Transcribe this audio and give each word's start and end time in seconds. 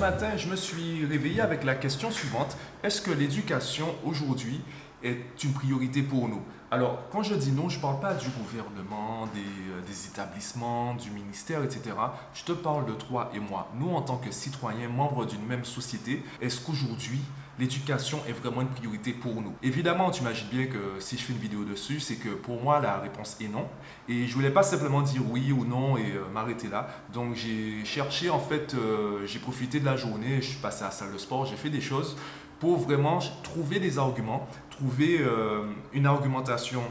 matin, 0.00 0.34
je 0.38 0.48
me 0.48 0.56
suis 0.56 1.04
réveillé 1.04 1.42
avec 1.42 1.62
la 1.62 1.74
question 1.74 2.10
suivante. 2.10 2.56
Est-ce 2.82 3.02
que 3.02 3.10
l'éducation 3.10 3.94
aujourd'hui 4.02 4.62
est 5.04 5.44
une 5.44 5.52
priorité 5.52 6.02
pour 6.02 6.26
nous? 6.26 6.40
Alors, 6.70 7.02
quand 7.12 7.22
je 7.22 7.34
dis 7.34 7.52
non, 7.52 7.68
je 7.68 7.76
ne 7.76 7.82
parle 7.82 8.00
pas 8.00 8.14
du 8.14 8.28
gouvernement, 8.30 9.26
des, 9.34 9.40
euh, 9.40 9.82
des, 9.86 10.06
établissements, 10.06 10.94
du 10.94 11.10
ministère, 11.10 11.62
etc. 11.62 11.94
Je 12.32 12.44
te 12.44 12.52
parle 12.52 12.86
de 12.86 12.92
toi 12.92 13.30
et 13.34 13.40
moi. 13.40 13.68
Nous, 13.78 13.90
en 13.90 14.00
tant 14.00 14.16
que 14.16 14.30
citoyens, 14.30 14.88
membres 14.88 15.26
d'une 15.26 15.44
même 15.44 15.66
société, 15.66 16.24
est-ce 16.40 16.62
qu'aujourd'hui, 16.62 17.20
l'éducation 17.60 18.20
est 18.26 18.32
vraiment 18.32 18.62
une 18.62 18.68
priorité 18.68 19.12
pour 19.12 19.34
nous. 19.42 19.54
Évidemment, 19.62 20.10
tu 20.10 20.22
imagines 20.22 20.48
bien 20.48 20.66
que 20.66 20.98
si 20.98 21.18
je 21.18 21.22
fais 21.22 21.34
une 21.34 21.38
vidéo 21.38 21.64
dessus, 21.64 22.00
c'est 22.00 22.16
que 22.16 22.30
pour 22.30 22.62
moi, 22.62 22.80
la 22.80 22.98
réponse 22.98 23.36
est 23.40 23.48
non. 23.48 23.68
Et 24.08 24.26
je 24.26 24.34
voulais 24.34 24.50
pas 24.50 24.62
simplement 24.62 25.02
dire 25.02 25.22
oui 25.30 25.52
ou 25.52 25.64
non 25.66 25.98
et 25.98 26.12
euh, 26.12 26.28
m'arrêter 26.32 26.68
là. 26.68 26.88
Donc 27.12 27.34
j'ai 27.34 27.84
cherché, 27.84 28.30
en 28.30 28.40
fait, 28.40 28.74
euh, 28.74 29.26
j'ai 29.26 29.38
profité 29.38 29.78
de 29.78 29.84
la 29.84 29.96
journée, 29.96 30.40
je 30.40 30.48
suis 30.48 30.58
passé 30.58 30.82
à 30.82 30.86
la 30.86 30.90
salle 30.90 31.12
de 31.12 31.18
sport, 31.18 31.44
j'ai 31.44 31.56
fait 31.56 31.70
des 31.70 31.82
choses 31.82 32.16
pour 32.58 32.78
vraiment 32.78 33.18
trouver 33.42 33.78
des 33.78 33.98
arguments, 33.98 34.48
trouver 34.70 35.18
euh, 35.20 35.64
une 35.92 36.06
argumentation, 36.06 36.82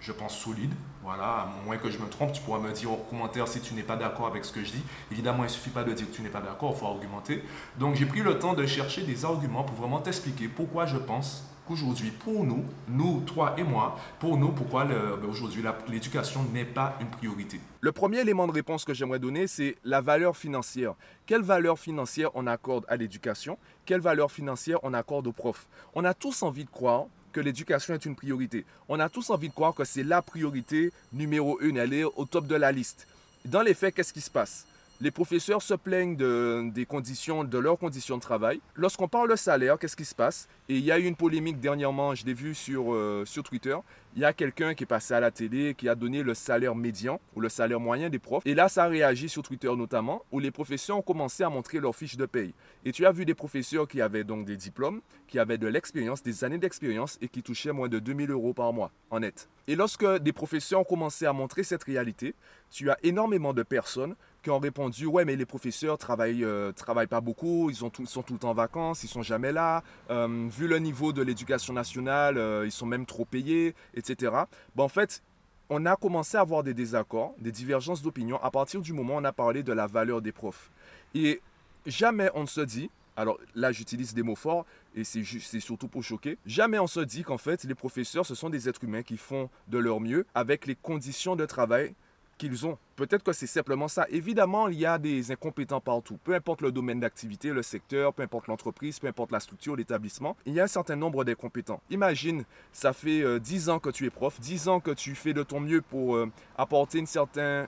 je 0.00 0.12
pense, 0.12 0.38
solide 0.38 0.72
voilà, 1.02 1.24
à 1.24 1.48
moins 1.64 1.76
que 1.78 1.90
je 1.90 1.98
me 1.98 2.08
trompe, 2.08 2.32
tu 2.32 2.40
pourras 2.42 2.60
me 2.60 2.70
dire 2.72 2.92
en 2.92 2.96
commentaire 2.96 3.48
si 3.48 3.60
tu 3.60 3.74
n'es 3.74 3.82
pas 3.82 3.96
d'accord 3.96 4.28
avec 4.28 4.44
ce 4.44 4.52
que 4.52 4.62
je 4.62 4.70
dis. 4.70 4.82
Évidemment, 5.10 5.40
il 5.40 5.46
ne 5.46 5.48
suffit 5.48 5.70
pas 5.70 5.82
de 5.82 5.92
dire 5.92 6.08
que 6.08 6.14
tu 6.14 6.22
n'es 6.22 6.28
pas 6.28 6.40
d'accord, 6.40 6.72
il 6.76 6.78
faut 6.78 6.86
argumenter. 6.86 7.42
Donc, 7.78 7.96
j'ai 7.96 8.06
pris 8.06 8.20
le 8.20 8.38
temps 8.38 8.54
de 8.54 8.64
chercher 8.66 9.02
des 9.02 9.24
arguments 9.24 9.64
pour 9.64 9.76
vraiment 9.76 10.00
t'expliquer 10.00 10.46
pourquoi 10.46 10.86
je 10.86 10.96
pense 10.96 11.44
qu'aujourd'hui, 11.66 12.10
pour 12.10 12.44
nous, 12.44 12.64
nous, 12.88 13.20
toi 13.20 13.54
et 13.58 13.64
moi, 13.64 13.96
pour 14.20 14.36
nous, 14.36 14.50
pourquoi 14.50 14.84
ben, 14.84 14.96
aujourd'hui 15.28 15.64
l'éducation 15.88 16.44
n'est 16.52 16.64
pas 16.64 16.96
une 17.00 17.08
priorité. 17.08 17.60
Le 17.80 17.90
premier 17.90 18.20
élément 18.20 18.46
de 18.46 18.52
réponse 18.52 18.84
que 18.84 18.94
j'aimerais 18.94 19.18
donner, 19.18 19.48
c'est 19.48 19.76
la 19.84 20.00
valeur 20.00 20.36
financière. 20.36 20.94
Quelle 21.26 21.42
valeur 21.42 21.78
financière 21.78 22.30
on 22.34 22.46
accorde 22.46 22.84
à 22.88 22.96
l'éducation? 22.96 23.58
Quelle 23.86 24.00
valeur 24.00 24.30
financière 24.30 24.78
on 24.84 24.94
accorde 24.94 25.26
aux 25.26 25.32
profs 25.32 25.66
On 25.94 26.04
a 26.04 26.14
tous 26.14 26.42
envie 26.44 26.64
de 26.64 26.70
croire 26.70 27.06
que 27.32 27.40
l'éducation 27.40 27.94
est 27.94 28.04
une 28.04 28.14
priorité. 28.14 28.64
On 28.88 29.00
a 29.00 29.08
tous 29.08 29.30
envie 29.30 29.48
de 29.48 29.54
croire 29.54 29.74
que 29.74 29.84
c'est 29.84 30.04
la 30.04 30.22
priorité 30.22 30.92
numéro 31.12 31.58
une, 31.60 31.78
elle 31.78 31.94
est 31.94 32.04
au 32.04 32.24
top 32.24 32.46
de 32.46 32.54
la 32.54 32.70
liste. 32.70 33.06
Dans 33.44 33.62
les 33.62 33.74
faits, 33.74 33.94
qu'est-ce 33.94 34.12
qui 34.12 34.20
se 34.20 34.30
passe? 34.30 34.66
Les 35.02 35.10
professeurs 35.10 35.60
se 35.60 35.74
plaignent 35.74 36.14
de, 36.14 36.70
des 36.72 36.86
conditions, 36.86 37.42
de 37.42 37.58
leurs 37.58 37.76
conditions 37.76 38.16
de 38.16 38.22
travail. 38.22 38.60
Lorsqu'on 38.76 39.08
parle 39.08 39.28
de 39.28 39.34
salaire, 39.34 39.76
qu'est-ce 39.76 39.96
qui 39.96 40.04
se 40.04 40.14
passe? 40.14 40.48
Et 40.68 40.76
il 40.76 40.84
y 40.84 40.92
a 40.92 40.98
eu 41.00 41.06
une 41.06 41.16
polémique 41.16 41.58
dernièrement, 41.58 42.14
je 42.14 42.24
l'ai 42.24 42.34
vu 42.34 42.54
sur, 42.54 42.94
euh, 42.94 43.24
sur 43.26 43.42
Twitter. 43.42 43.76
Il 44.14 44.22
y 44.22 44.24
a 44.24 44.32
quelqu'un 44.32 44.74
qui 44.74 44.84
est 44.84 44.86
passé 44.86 45.12
à 45.14 45.18
la 45.18 45.32
télé, 45.32 45.74
qui 45.74 45.88
a 45.88 45.96
donné 45.96 46.22
le 46.22 46.34
salaire 46.34 46.76
médian 46.76 47.18
ou 47.34 47.40
le 47.40 47.48
salaire 47.48 47.80
moyen 47.80 48.10
des 48.10 48.20
profs. 48.20 48.46
Et 48.46 48.54
là, 48.54 48.68
ça 48.68 48.84
a 48.84 48.86
réagi 48.86 49.28
sur 49.28 49.42
Twitter 49.42 49.74
notamment, 49.74 50.22
où 50.30 50.38
les 50.38 50.52
professeurs 50.52 50.98
ont 50.98 51.02
commencé 51.02 51.42
à 51.42 51.48
montrer 51.48 51.80
leurs 51.80 51.96
fiches 51.96 52.16
de 52.16 52.26
paye. 52.26 52.54
Et 52.84 52.92
tu 52.92 53.04
as 53.04 53.10
vu 53.10 53.24
des 53.24 53.34
professeurs 53.34 53.88
qui 53.88 54.00
avaient 54.00 54.22
donc 54.22 54.44
des 54.44 54.56
diplômes, 54.56 55.00
qui 55.26 55.40
avaient 55.40 55.58
de 55.58 55.66
l'expérience, 55.66 56.22
des 56.22 56.44
années 56.44 56.58
d'expérience 56.58 57.18
et 57.20 57.28
qui 57.28 57.42
touchaient 57.42 57.72
moins 57.72 57.88
de 57.88 57.98
2000 57.98 58.30
euros 58.30 58.52
par 58.52 58.72
mois 58.72 58.92
en 59.10 59.18
net. 59.18 59.48
Et 59.66 59.74
lorsque 59.74 60.06
des 60.18 60.32
professeurs 60.32 60.80
ont 60.80 60.84
commencé 60.84 61.26
à 61.26 61.32
montrer 61.32 61.64
cette 61.64 61.84
réalité, 61.84 62.34
tu 62.70 62.90
as 62.90 62.98
énormément 63.02 63.52
de 63.52 63.62
personnes 63.62 64.14
qui 64.42 64.50
ont 64.50 64.58
répondu 64.58 65.06
ouais 65.06 65.24
mais 65.24 65.36
les 65.36 65.46
professeurs 65.46 65.98
travaillent 65.98 66.44
euh, 66.44 66.72
travaillent 66.72 67.06
pas 67.06 67.20
beaucoup 67.20 67.70
ils, 67.70 67.84
ont 67.84 67.92
sont 68.04 68.22
tout 68.22 68.32
le 68.32 68.38
temps 68.38 68.50
en 68.50 68.54
vacances 68.54 69.04
ils 69.04 69.08
sont 69.08 69.22
jamais 69.22 69.52
là 69.52 69.82
euh, 70.10 70.48
vu 70.50 70.68
le 70.68 70.78
niveau 70.78 71.12
de 71.12 71.22
l'éducation 71.22 71.72
nationale 71.72 72.38
euh, 72.38 72.64
ils 72.64 72.72
sont 72.72 72.86
même 72.86 73.06
trop 73.06 73.24
payés 73.24 73.74
etc 73.94 74.32
bon, 74.74 74.84
en 74.84 74.88
fait 74.88 75.22
on 75.70 75.86
a 75.86 75.96
commencé 75.96 76.36
à 76.36 76.40
avoir 76.40 76.62
des 76.62 76.74
désaccords 76.74 77.34
des 77.38 77.52
divergences 77.52 78.02
d'opinion 78.02 78.38
à 78.42 78.50
partir 78.50 78.80
du 78.80 78.92
moment 78.92 79.14
où 79.14 79.18
on 79.18 79.24
a 79.24 79.32
parlé 79.32 79.62
de 79.62 79.72
la 79.72 79.86
valeur 79.86 80.20
des 80.20 80.32
profs 80.32 80.70
et 81.14 81.40
jamais 81.86 82.30
on 82.34 82.42
ne 82.42 82.46
se 82.46 82.60
dit 82.60 82.90
alors 83.16 83.38
là 83.54 83.72
j'utilise 83.72 84.14
des 84.14 84.22
mots 84.22 84.36
forts 84.36 84.64
et 84.94 85.04
c'est 85.04 85.60
surtout 85.60 85.88
pour 85.88 86.02
choquer. 86.02 86.38
Jamais 86.46 86.78
on 86.78 86.86
se 86.86 87.00
dit 87.00 87.22
qu'en 87.22 87.38
fait 87.38 87.64
les 87.64 87.74
professeurs 87.74 88.26
ce 88.26 88.34
sont 88.34 88.50
des 88.50 88.68
êtres 88.68 88.84
humains 88.84 89.02
qui 89.02 89.16
font 89.16 89.50
de 89.68 89.78
leur 89.78 90.00
mieux 90.00 90.26
avec 90.34 90.66
les 90.66 90.74
conditions 90.74 91.36
de 91.36 91.46
travail 91.46 91.94
qu'ils 92.38 92.66
ont. 92.66 92.78
Peut-être 93.02 93.24
que 93.24 93.32
c'est 93.32 93.48
simplement 93.48 93.88
ça. 93.88 94.06
Évidemment, 94.10 94.68
il 94.68 94.78
y 94.78 94.86
a 94.86 94.96
des 94.96 95.32
incompétents 95.32 95.80
partout. 95.80 96.20
Peu 96.22 96.36
importe 96.36 96.60
le 96.60 96.70
domaine 96.70 97.00
d'activité, 97.00 97.50
le 97.50 97.64
secteur, 97.64 98.14
peu 98.14 98.22
importe 98.22 98.46
l'entreprise, 98.46 99.00
peu 99.00 99.08
importe 99.08 99.32
la 99.32 99.40
structure, 99.40 99.74
l'établissement, 99.74 100.36
il 100.46 100.52
y 100.52 100.60
a 100.60 100.62
un 100.62 100.68
certain 100.68 100.94
nombre 100.94 101.24
d'incompétents. 101.24 101.80
Imagine, 101.90 102.44
ça 102.70 102.92
fait 102.92 103.40
10 103.40 103.68
euh, 103.68 103.72
ans 103.72 103.80
que 103.80 103.90
tu 103.90 104.06
es 104.06 104.10
prof, 104.10 104.38
10 104.38 104.68
ans 104.68 104.78
que 104.78 104.92
tu 104.92 105.16
fais 105.16 105.32
de 105.32 105.42
ton 105.42 105.58
mieux 105.58 105.82
pour 105.82 106.14
euh, 106.14 106.30
apporter 106.56 107.00
une 107.00 107.08
certaine, 107.08 107.66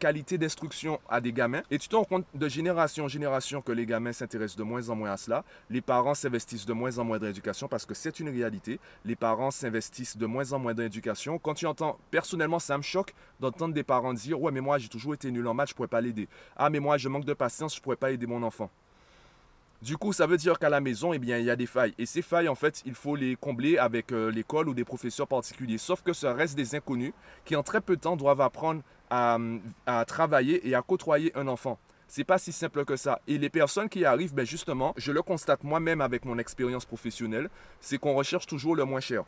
qualité 0.00 0.36
d'instruction 0.36 0.98
à 1.08 1.20
des 1.20 1.32
gamins, 1.32 1.62
et 1.70 1.78
tu 1.78 1.88
te 1.88 1.94
rends 1.94 2.02
compte 2.02 2.26
de 2.34 2.48
génération 2.48 3.04
en 3.04 3.08
génération 3.08 3.62
que 3.62 3.70
les 3.70 3.86
gamins 3.86 4.12
s'intéressent 4.12 4.56
de 4.58 4.64
moins 4.64 4.88
en 4.88 4.96
moins 4.96 5.12
à 5.12 5.16
cela. 5.16 5.44
Les 5.70 5.80
parents 5.80 6.14
s'investissent 6.14 6.66
de 6.66 6.72
moins 6.72 6.98
en 6.98 7.04
moins 7.04 7.20
dans 7.20 7.26
l'éducation 7.26 7.68
parce 7.68 7.86
que 7.86 7.94
c'est 7.94 8.18
une 8.18 8.30
réalité. 8.30 8.80
Les 9.04 9.14
parents 9.14 9.52
s'investissent 9.52 10.16
de 10.16 10.26
moins 10.26 10.52
en 10.52 10.58
moins 10.58 10.74
dans 10.74 10.82
l'éducation. 10.82 11.38
Quand 11.38 11.54
tu 11.54 11.66
entends, 11.66 12.00
personnellement, 12.10 12.58
ça 12.58 12.76
me 12.76 12.82
choque 12.82 13.14
d'entendre 13.38 13.72
des 13.72 13.84
parents 13.84 14.12
dire 14.12 14.42
mais 14.56 14.62
moi 14.62 14.78
j'ai 14.78 14.88
toujours 14.88 15.12
été 15.12 15.30
nul 15.30 15.46
en 15.46 15.52
maths, 15.52 15.68
je 15.68 15.74
pourrais 15.74 15.86
pas 15.86 16.00
l'aider. 16.00 16.28
Ah 16.56 16.70
mais 16.70 16.80
moi 16.80 16.96
je 16.96 17.10
manque 17.10 17.26
de 17.26 17.34
patience, 17.34 17.76
je 17.76 17.80
pourrais 17.82 17.96
pas 17.96 18.10
aider 18.10 18.26
mon 18.26 18.42
enfant. 18.42 18.70
Du 19.82 19.98
coup, 19.98 20.14
ça 20.14 20.26
veut 20.26 20.38
dire 20.38 20.58
qu'à 20.58 20.70
la 20.70 20.80
maison, 20.80 21.12
eh 21.12 21.18
bien, 21.18 21.36
il 21.36 21.44
y 21.44 21.50
a 21.50 21.56
des 21.56 21.66
failles. 21.66 21.94
Et 21.98 22.06
ces 22.06 22.22
failles, 22.22 22.48
en 22.48 22.54
fait, 22.54 22.82
il 22.86 22.94
faut 22.94 23.14
les 23.14 23.36
combler 23.36 23.76
avec 23.76 24.10
euh, 24.10 24.30
l'école 24.30 24.70
ou 24.70 24.74
des 24.74 24.84
professeurs 24.84 25.28
particuliers. 25.28 25.76
Sauf 25.76 26.00
que 26.00 26.14
ça 26.14 26.32
reste 26.32 26.56
des 26.56 26.74
inconnus 26.74 27.12
qui, 27.44 27.54
en 27.56 27.62
très 27.62 27.82
peu 27.82 27.96
de 27.96 28.00
temps, 28.00 28.16
doivent 28.16 28.40
apprendre 28.40 28.80
à, 29.10 29.38
travailler 30.06 30.66
et 30.66 30.74
à 30.74 30.80
côtoyer 30.80 31.30
un 31.36 31.46
enfant. 31.46 31.78
C'est 32.08 32.24
pas 32.24 32.38
si 32.38 32.52
simple 32.52 32.86
que 32.86 32.96
ça. 32.96 33.20
Et 33.28 33.36
les 33.36 33.50
personnes 33.50 33.90
qui 33.90 34.06
arrivent, 34.06 34.34
ben 34.34 34.46
justement, 34.46 34.94
je 34.96 35.12
le 35.12 35.20
constate 35.20 35.62
moi-même 35.62 36.00
avec 36.00 36.24
mon 36.24 36.38
expérience 36.38 36.86
professionnelle, 36.86 37.50
c'est 37.80 37.98
qu'on 37.98 38.14
recherche 38.14 38.46
toujours 38.46 38.76
le 38.76 38.84
moins 38.86 39.00
cher. 39.00 39.24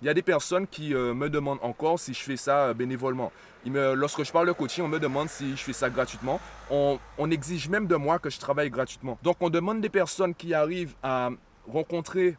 Il 0.00 0.06
y 0.06 0.08
a 0.08 0.14
des 0.14 0.22
personnes 0.22 0.68
qui 0.68 0.94
euh, 0.94 1.12
me 1.12 1.28
demandent 1.28 1.58
encore 1.60 1.98
si 1.98 2.14
je 2.14 2.22
fais 2.22 2.36
ça 2.36 2.66
euh, 2.66 2.74
bénévolement. 2.74 3.32
lorsque 3.66 4.22
je 4.22 4.30
parle 4.30 4.46
de 4.46 4.52
coaching, 4.52 4.84
on 4.84 4.88
me 4.88 5.00
demande 5.00 5.28
si 5.28 5.56
je 5.56 5.62
fais 5.62 5.72
ça 5.72 5.90
gratuitement. 5.90 6.40
On, 6.70 6.98
exige 7.30 7.68
même 7.68 7.88
de 7.88 7.96
moi 7.96 8.20
que 8.20 8.30
je 8.30 8.38
travaille 8.38 8.70
gratuitement. 8.70 9.18
Donc 9.24 9.38
on 9.40 9.50
demande 9.50 9.80
des 9.80 9.88
personnes 9.88 10.34
qui 10.34 10.54
arrivent 10.54 10.94
à 11.02 11.30
rencontrer, 11.66 12.36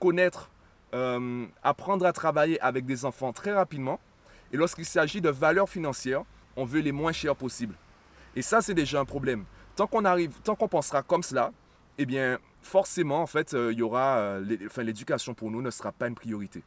connaître, 0.00 0.50
euh, 0.94 1.44
apprendre 1.62 2.06
à 2.06 2.12
travailler 2.14 2.58
avec 2.62 2.86
des 2.86 3.04
enfants 3.04 3.32
très 3.34 3.52
rapidement. 3.52 4.00
Et 4.52 4.56
lorsqu'il 4.56 4.86
s'agit 4.86 5.20
de 5.20 5.28
valeurs 5.28 5.68
financières, 5.68 6.22
on 6.56 6.64
veut 6.64 6.80
les 6.80 6.92
moins 6.92 7.12
chères 7.12 7.36
possibles. 7.36 7.74
Et 8.34 8.42
ça, 8.42 8.62
c'est 8.62 8.74
déjà 8.74 9.00
un 9.00 9.04
problème. 9.04 9.44
Tant 9.74 9.86
qu'on 9.86 10.06
arrive, 10.06 10.32
tant 10.42 10.54
qu'on 10.54 10.68
pensera 10.68 11.02
comme 11.02 11.22
cela, 11.22 11.52
eh 11.98 12.06
bien, 12.06 12.38
forcément, 12.62 13.20
en 13.20 13.26
fait, 13.26 13.52
l'éducation 13.52 15.34
pour 15.34 15.50
nous 15.50 15.60
ne 15.60 15.70
sera 15.70 15.92
pas 15.92 16.08
une 16.08 16.14
priorité. 16.14 16.62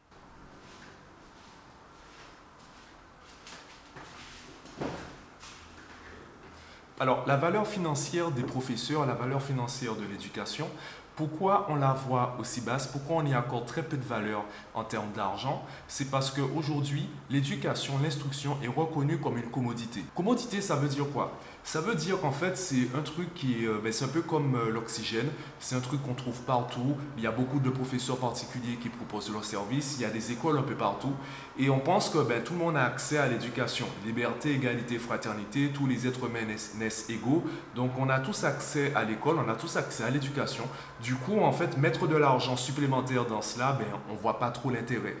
Alors, 7.00 7.24
la 7.26 7.38
valeur 7.38 7.66
financière 7.66 8.30
des 8.30 8.42
professeurs, 8.42 9.06
la 9.06 9.14
valeur 9.14 9.40
financière 9.40 9.96
de 9.96 10.04
l'éducation, 10.04 10.68
pourquoi 11.16 11.66
on 11.70 11.76
la 11.76 11.94
voit 11.94 12.36
aussi 12.38 12.60
basse 12.60 12.86
Pourquoi 12.86 13.16
on 13.16 13.26
y 13.26 13.32
accorde 13.32 13.64
très 13.64 13.82
peu 13.82 13.96
de 13.96 14.04
valeur 14.04 14.44
en 14.74 14.84
termes 14.84 15.10
d'argent 15.16 15.64
C'est 15.88 16.10
parce 16.10 16.30
qu'aujourd'hui, 16.30 17.08
l'éducation, 17.30 17.94
l'instruction 18.02 18.58
est 18.62 18.68
reconnue 18.68 19.18
comme 19.18 19.38
une 19.38 19.50
commodité. 19.50 20.04
Commodité, 20.14 20.60
ça 20.60 20.76
veut 20.76 20.88
dire 20.88 21.06
quoi? 21.10 21.32
Ça 21.62 21.80
veut 21.80 21.94
dire 21.94 22.20
qu'en 22.20 22.32
fait, 22.32 22.56
c'est 22.56 22.88
un 22.96 23.02
truc 23.02 23.34
qui 23.34 23.66
euh, 23.66 23.78
ben, 23.82 23.92
c'est 23.92 24.04
un 24.04 24.08
peu 24.08 24.22
comme 24.22 24.54
euh, 24.54 24.70
l'oxygène. 24.70 25.28
C'est 25.60 25.76
un 25.76 25.80
truc 25.80 26.02
qu'on 26.02 26.14
trouve 26.14 26.40
partout. 26.42 26.96
Il 27.16 27.22
y 27.22 27.26
a 27.26 27.30
beaucoup 27.30 27.60
de 27.60 27.68
professeurs 27.70 28.16
particuliers 28.16 28.76
qui 28.76 28.88
proposent 28.88 29.30
leurs 29.30 29.44
services. 29.44 29.96
Il 29.98 30.02
y 30.02 30.04
a 30.04 30.10
des 30.10 30.32
écoles 30.32 30.58
un 30.58 30.62
peu 30.62 30.74
partout. 30.74 31.12
Et 31.58 31.68
on 31.68 31.78
pense 31.78 32.08
que 32.08 32.18
ben, 32.18 32.42
tout 32.42 32.54
le 32.54 32.60
monde 32.60 32.76
a 32.76 32.84
accès 32.84 33.18
à 33.18 33.28
l'éducation. 33.28 33.86
Liberté, 34.04 34.52
égalité, 34.52 34.98
fraternité. 34.98 35.70
Tous 35.72 35.86
les 35.86 36.06
êtres 36.06 36.26
humains 36.26 36.46
naissent, 36.78 37.10
égaux. 37.10 37.44
Donc, 37.76 37.92
on 37.98 38.08
a 38.08 38.20
tous 38.20 38.44
accès 38.44 38.92
à 38.94 39.04
l'école. 39.04 39.36
On 39.38 39.48
a 39.48 39.54
tous 39.54 39.76
accès 39.76 40.02
à 40.02 40.10
l'éducation. 40.10 40.64
Du 41.02 41.14
coup, 41.14 41.40
en 41.40 41.52
fait, 41.52 41.76
mettre 41.76 42.08
de 42.08 42.16
l'argent 42.16 42.56
supplémentaire 42.56 43.26
dans 43.26 43.42
cela, 43.42 43.72
ben, 43.72 43.86
on 44.08 44.14
ne 44.14 44.18
voit 44.18 44.38
pas 44.38 44.50
trop 44.50 44.70
l'intérêt. 44.70 45.16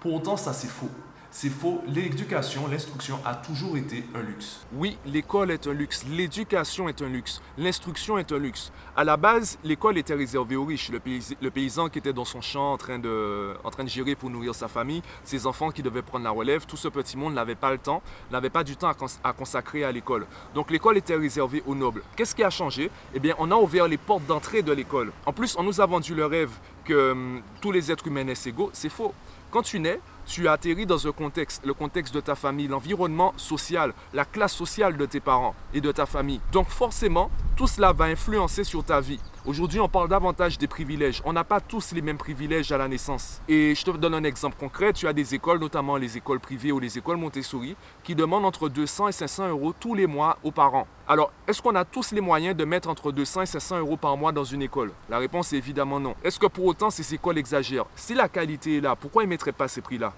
Pour 0.00 0.14
autant, 0.14 0.36
ça, 0.36 0.52
c'est 0.52 0.68
faux. 0.68 0.90
C'est 1.32 1.48
faux. 1.48 1.80
L'éducation, 1.86 2.66
l'instruction 2.66 3.20
a 3.24 3.36
toujours 3.36 3.76
été 3.76 4.04
un 4.16 4.20
luxe. 4.20 4.66
Oui, 4.72 4.98
l'école 5.06 5.52
est 5.52 5.68
un 5.68 5.72
luxe. 5.72 6.04
L'éducation 6.10 6.88
est 6.88 7.02
un 7.02 7.08
luxe. 7.08 7.40
L'instruction 7.56 8.18
est 8.18 8.32
un 8.32 8.38
luxe. 8.38 8.72
À 8.96 9.04
la 9.04 9.16
base, 9.16 9.56
l'école 9.62 9.96
était 9.96 10.14
réservée 10.14 10.56
aux 10.56 10.64
riches. 10.64 10.90
Le, 10.90 11.50
paysan 11.50 11.88
qui 11.88 12.00
était 12.00 12.12
dans 12.12 12.24
son 12.24 12.40
champ 12.40 12.72
en 12.72 12.76
train, 12.76 12.98
de, 12.98 13.54
gérer 13.86 14.16
pour 14.16 14.28
nourrir 14.28 14.56
sa 14.56 14.66
famille, 14.66 15.02
ses 15.22 15.46
enfants 15.46 15.70
qui 15.70 15.82
devaient 15.82 16.02
prendre 16.02 16.24
la 16.24 16.30
relève, 16.30 16.66
tout 16.66 16.76
ce 16.76 16.88
petit 16.88 17.16
monde 17.16 17.34
n'avait 17.34 17.54
pas 17.54 17.70
le 17.70 17.78
temps, 17.78 18.02
n'avait 18.32 18.50
pas 18.50 18.64
du 18.64 18.76
temps 18.76 18.90
à, 19.22 19.32
consacrer 19.32 19.84
à 19.84 19.92
l'école. 19.92 20.26
Donc 20.54 20.72
l'école 20.72 20.96
était 20.96 21.14
réservée 21.14 21.62
aux 21.64 21.76
nobles. 21.76 22.02
Qu'est-ce 22.16 22.34
qui 22.34 22.42
a 22.42 22.50
changé? 22.50 22.90
Eh 23.14 23.20
bien, 23.20 23.36
on 23.38 23.52
a 23.52 23.56
ouvert 23.56 23.86
les 23.86 23.98
portes 23.98 24.26
d'entrée 24.26 24.62
de 24.62 24.72
l'école. 24.72 25.12
En 25.26 25.32
plus, 25.32 25.56
on 25.56 25.62
nous 25.62 25.80
a 25.80 25.86
vendu 25.86 26.12
le 26.12 26.26
rêve 26.26 26.50
que 26.84 27.12
hum, 27.12 27.40
tous 27.60 27.70
les 27.70 27.92
êtres 27.92 28.08
humains 28.08 28.24
naissent 28.24 28.48
égaux. 28.48 28.70
C'est 28.72 28.88
faux. 28.88 29.14
Quand 29.50 29.62
tu 29.62 29.80
nais, 29.80 30.00
tu 30.26 30.48
atterris 30.48 30.86
dans 30.86 31.06
un 31.06 31.12
contexte, 31.12 31.64
le 31.64 31.74
contexte 31.74 32.14
de 32.14 32.20
ta 32.20 32.34
famille, 32.34 32.68
l'environnement 32.68 33.32
social, 33.36 33.92
la 34.12 34.24
classe 34.24 34.52
sociale 34.52 34.96
de 34.96 35.06
tes 35.06 35.20
parents 35.20 35.54
et 35.74 35.80
de 35.80 35.92
ta 35.92 36.06
famille. 36.06 36.40
Donc 36.52 36.68
forcément, 36.68 37.30
tout 37.56 37.66
cela 37.66 37.92
va 37.92 38.06
influencer 38.06 38.64
sur 38.64 38.84
ta 38.84 39.00
vie. 39.00 39.20
Aujourd'hui, 39.46 39.80
on 39.80 39.88
parle 39.88 40.08
davantage 40.08 40.58
des 40.58 40.66
privilèges. 40.66 41.22
On 41.24 41.32
n'a 41.32 41.44
pas 41.44 41.60
tous 41.60 41.92
les 41.92 42.02
mêmes 42.02 42.18
privilèges 42.18 42.72
à 42.72 42.78
la 42.78 42.88
naissance. 42.88 43.40
Et 43.48 43.74
je 43.74 43.84
te 43.84 43.90
donne 43.90 44.14
un 44.14 44.24
exemple 44.24 44.56
concret. 44.58 44.92
Tu 44.92 45.06
as 45.06 45.14
des 45.14 45.34
écoles, 45.34 45.58
notamment 45.58 45.96
les 45.96 46.18
écoles 46.18 46.40
privées 46.40 46.72
ou 46.72 46.78
les 46.78 46.98
écoles 46.98 47.16
Montessori, 47.16 47.74
qui 48.04 48.14
demandent 48.14 48.44
entre 48.44 48.68
200 48.68 49.08
et 49.08 49.12
500 49.12 49.48
euros 49.48 49.72
tous 49.78 49.94
les 49.94 50.06
mois 50.06 50.36
aux 50.42 50.50
parents. 50.50 50.86
Alors, 51.08 51.32
est-ce 51.48 51.62
qu'on 51.62 51.74
a 51.74 51.86
tous 51.86 52.12
les 52.12 52.20
moyens 52.20 52.54
de 52.54 52.64
mettre 52.64 52.90
entre 52.90 53.12
200 53.12 53.42
et 53.42 53.46
500 53.46 53.78
euros 53.78 53.96
par 53.96 54.16
mois 54.16 54.32
dans 54.32 54.44
une 54.44 54.62
école? 54.62 54.92
La 55.08 55.18
réponse 55.18 55.52
est 55.54 55.56
évidemment 55.56 56.00
non. 56.00 56.14
Est-ce 56.22 56.38
que 56.38 56.46
pour 56.46 56.66
autant 56.66 56.90
ces 56.90 57.14
écoles 57.14 57.38
exagèrent? 57.38 57.86
Si 57.96 58.14
la 58.14 58.28
qualité 58.28 58.76
est 58.76 58.80
là, 58.80 58.94
pourquoi 58.94 59.22
ils 59.22 59.26
ne 59.26 59.30
mettraient 59.30 59.52
pas 59.52 59.68
ces 59.68 59.80
prix-là? 59.80 60.12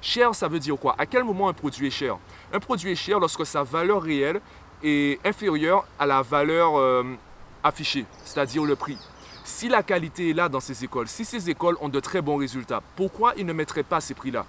Cher, 0.00 0.34
ça 0.34 0.48
veut 0.48 0.58
dire 0.58 0.76
quoi? 0.76 0.94
À 0.98 1.06
quel 1.06 1.24
moment 1.24 1.48
un 1.48 1.52
produit 1.52 1.88
est 1.88 1.90
cher? 1.90 2.18
Un 2.52 2.60
produit 2.60 2.92
est 2.92 2.96
cher 2.96 3.18
lorsque 3.18 3.44
sa 3.46 3.62
valeur 3.62 4.02
réelle 4.02 4.40
est 4.82 5.24
inférieure 5.26 5.84
à 5.98 6.06
la 6.06 6.22
valeur 6.22 6.76
euh, 6.76 7.02
affiché, 7.62 8.04
c'est-à-dire 8.24 8.64
le 8.64 8.76
prix. 8.76 8.98
Si 9.44 9.68
la 9.68 9.82
qualité 9.82 10.30
est 10.30 10.34
là 10.34 10.48
dans 10.48 10.60
ces 10.60 10.84
écoles, 10.84 11.08
si 11.08 11.24
ces 11.24 11.48
écoles 11.48 11.76
ont 11.80 11.88
de 11.88 12.00
très 12.00 12.20
bons 12.20 12.36
résultats, 12.36 12.82
pourquoi 12.94 13.34
ils 13.36 13.46
ne 13.46 13.52
mettraient 13.52 13.82
pas 13.82 14.00
ces 14.00 14.14
prix-là? 14.14 14.44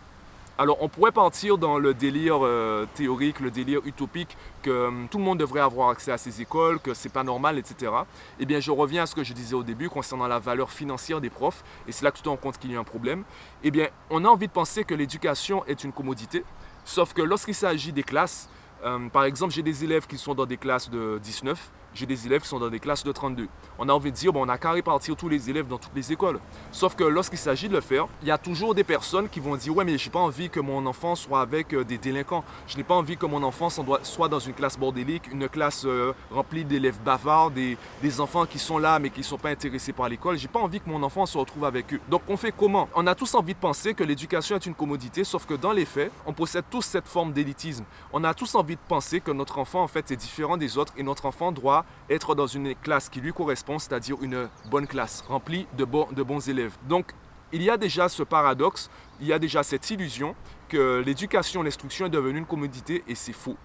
Alors, 0.60 0.78
on 0.82 0.90
pourrait 0.90 1.12
partir 1.12 1.60
dans 1.60 1.78
le 1.78 1.94
délire 1.94 2.40
euh, 2.44 2.88
théorique, 2.96 3.40
le 3.42 3.52
délire 3.52 3.82
utopique, 3.86 4.36
que 4.64 4.88
hum, 4.88 5.08
tout 5.10 5.20
le 5.20 5.24
monde 5.24 5.38
devrait 5.38 5.60
avoir 5.60 5.90
accès 5.90 6.12
à 6.12 6.18
ces 6.18 6.42
écoles, 6.42 6.80
que 6.80 6.96
c'est 6.96 7.10
pas 7.10 7.24
normal, 7.24 7.60
etc. 7.60 7.92
Eh 8.40 8.46
bien, 8.48 8.60
je 8.60 8.72
reviens 8.72 9.04
à 9.04 9.06
ce 9.06 9.14
que 9.14 9.24
je 9.24 9.34
disais 9.34 9.54
au 9.54 9.62
début 9.62 9.88
concernant 9.88 10.26
la 10.26 10.40
valeur 10.40 10.72
financière 10.72 11.22
des 11.22 11.30
profs, 11.30 11.64
et 11.88 11.92
c'est 11.92 12.04
là 12.04 12.10
que 12.10 12.18
tu 12.18 12.24
te 12.24 12.30
rends 12.30 12.38
compte 12.38 12.58
qu'il 12.58 12.72
y 12.72 12.76
a 12.76 12.80
un 12.80 12.84
problème. 12.84 13.24
Eh 13.64 13.70
bien, 13.70 13.90
on 14.10 14.26
a 14.26 14.28
envie 14.28 14.48
de 14.48 14.52
penser 14.52 14.84
que 14.84 14.96
l'éducation 14.96 15.64
est 15.66 15.84
une 15.84 15.92
commodité, 15.92 16.44
sauf 16.86 17.14
que 17.14 17.22
lorsqu'il 17.22 17.54
s'agit 17.54 17.92
des 17.92 18.04
classes, 18.04 18.50
hum, 18.84 19.12
par 19.12 19.26
exemple, 19.26 19.54
j'ai 19.54 19.64
des 19.64 19.84
élèves 19.84 20.08
qui 20.08 20.18
sont 20.18 20.34
dans 20.34 20.48
des 20.48 20.58
classes 20.58 20.90
de 20.90 21.20
19, 21.22 21.70
j'ai 21.98 22.06
des 22.06 22.28
élèves 22.28 22.42
qui 22.42 22.48
sont 22.48 22.60
dans 22.60 22.70
des 22.70 22.80
classes 22.80 23.04
de 23.04 23.12
32. 23.12 23.48
On 23.80 23.90
a 23.90 23.94
envie 23.94 24.12
de 24.12 24.16
dire, 24.16 24.32
bon, 24.32 24.46
on 24.46 24.50
a 24.50 24.58
qu'à 24.58 24.72
répartir 24.72 25.16
tous 25.16 25.30
les 25.30 25.50
élèves 25.50 25.68
dans 25.68 25.80
toutes 25.80 25.96
les 25.96 26.12
écoles. 26.12 26.40
Sauf 26.72 26.96
que 26.96 27.04
lorsqu'il 27.04 27.40
s'agit 27.40 27.68
de 27.68 27.74
le 27.74 27.82
faire, 27.82 28.08
il 28.22 28.28
y 28.28 28.32
a 28.32 28.38
toujours 28.38 28.76
des 28.76 28.84
personnes 28.84 29.28
qui 29.30 29.40
vont 29.40 29.56
dire, 29.56 29.76
ouais, 29.76 29.84
mais 29.84 29.98
je 29.98 30.06
n'ai 30.06 30.12
pas 30.12 30.20
envie 30.20 30.50
que 30.50 30.60
mon 30.60 30.86
enfant 30.86 31.16
soit 31.16 31.42
avec 31.42 31.74
euh, 31.74 31.84
des 31.84 31.98
délinquants. 31.98 32.44
Je 32.68 32.78
n'ai 32.78 32.84
pas 32.84 32.94
envie 32.94 33.18
que 33.18 33.26
mon 33.26 33.42
enfant 33.42 33.70
soit 34.04 34.30
dans 34.30 34.40
une 34.40 34.54
classe 34.54 34.78
bordélique, 34.78 35.32
une 35.32 35.50
classe 35.50 35.86
euh, 35.86 36.14
remplie 36.32 36.64
d'élèves 36.64 37.00
bavards, 37.04 37.52
des, 37.52 37.78
des, 38.02 38.22
enfants 38.22 38.46
qui 38.46 38.60
sont 38.60 38.78
là 38.78 39.00
mais 39.00 39.10
qui 39.10 39.20
ne 39.20 39.26
sont 39.26 39.38
pas 39.38 39.50
intéressés 39.50 39.94
par 39.94 40.08
l'école. 40.08 40.38
J'ai 40.38 40.48
pas 40.48 40.60
envie 40.60 40.80
que 40.80 40.90
mon 40.90 41.02
enfant 41.02 41.26
se 41.26 41.38
retrouve 41.38 41.66
avec 41.66 41.94
eux. 41.94 42.00
Donc 42.10 42.22
on 42.28 42.38
fait 42.38 42.54
comment? 42.56 42.90
On 42.96 43.08
a 43.08 43.16
tous 43.16 43.34
envie 43.34 43.54
de 43.54 43.60
penser 43.60 43.94
que 43.94 44.04
l'éducation 44.04 44.56
est 44.56 44.66
une 44.66 44.76
commodité, 44.76 45.24
sauf 45.24 45.46
que 45.46 45.56
dans 45.56 45.72
les 45.72 45.86
faits, 45.86 46.12
on 46.26 46.34
possède 46.34 46.66
tous 46.70 46.84
cette 46.84 47.08
forme 47.08 47.34
d'élitisme. 47.34 47.86
On 48.14 48.24
a 48.24 48.34
tous 48.34 48.56
envie 48.56 48.76
de 48.76 48.82
penser 48.88 49.20
que 49.20 49.32
notre 49.32 49.58
enfant 49.58 49.84
en 49.84 49.88
fait 49.88 50.12
est 50.12 50.16
différent 50.16 50.58
des 50.58 50.78
autres 50.78 50.94
et 50.98 51.04
notre 51.04 51.26
enfant 51.26 51.52
doit 51.52 51.86
être 52.10 52.36
dans 52.36 52.48
une 52.48 52.76
classe 52.76 53.10
qui 53.10 53.22
lui 53.22 53.34
correspond, 53.34 53.80
c'est-à-dire 53.80 54.18
une 54.22 54.50
bonne 54.70 54.88
classe, 54.88 55.24
remplie 55.28 55.68
de, 55.78 55.86
bons 55.86 56.50
élèves. 56.50 56.76
Donc, 56.88 57.14
il 57.52 57.62
y 57.62 57.70
a 57.70 57.78
déjà 57.78 58.10
ce 58.10 58.24
paradoxe, 58.24 58.90
il 59.20 59.28
y 59.28 59.34
a 59.34 59.40
déjà 59.40 59.64
cette 59.64 59.90
illusion 59.90 60.36
que 60.70 61.02
l'éducation, 61.06 61.64
l'instruction 61.64 62.06
est 62.06 62.10
devenue 62.10 62.40
une 62.40 62.46
commodité 62.46 63.04
et 63.08 63.16
c'est 63.16 63.34
faux. 63.34 63.58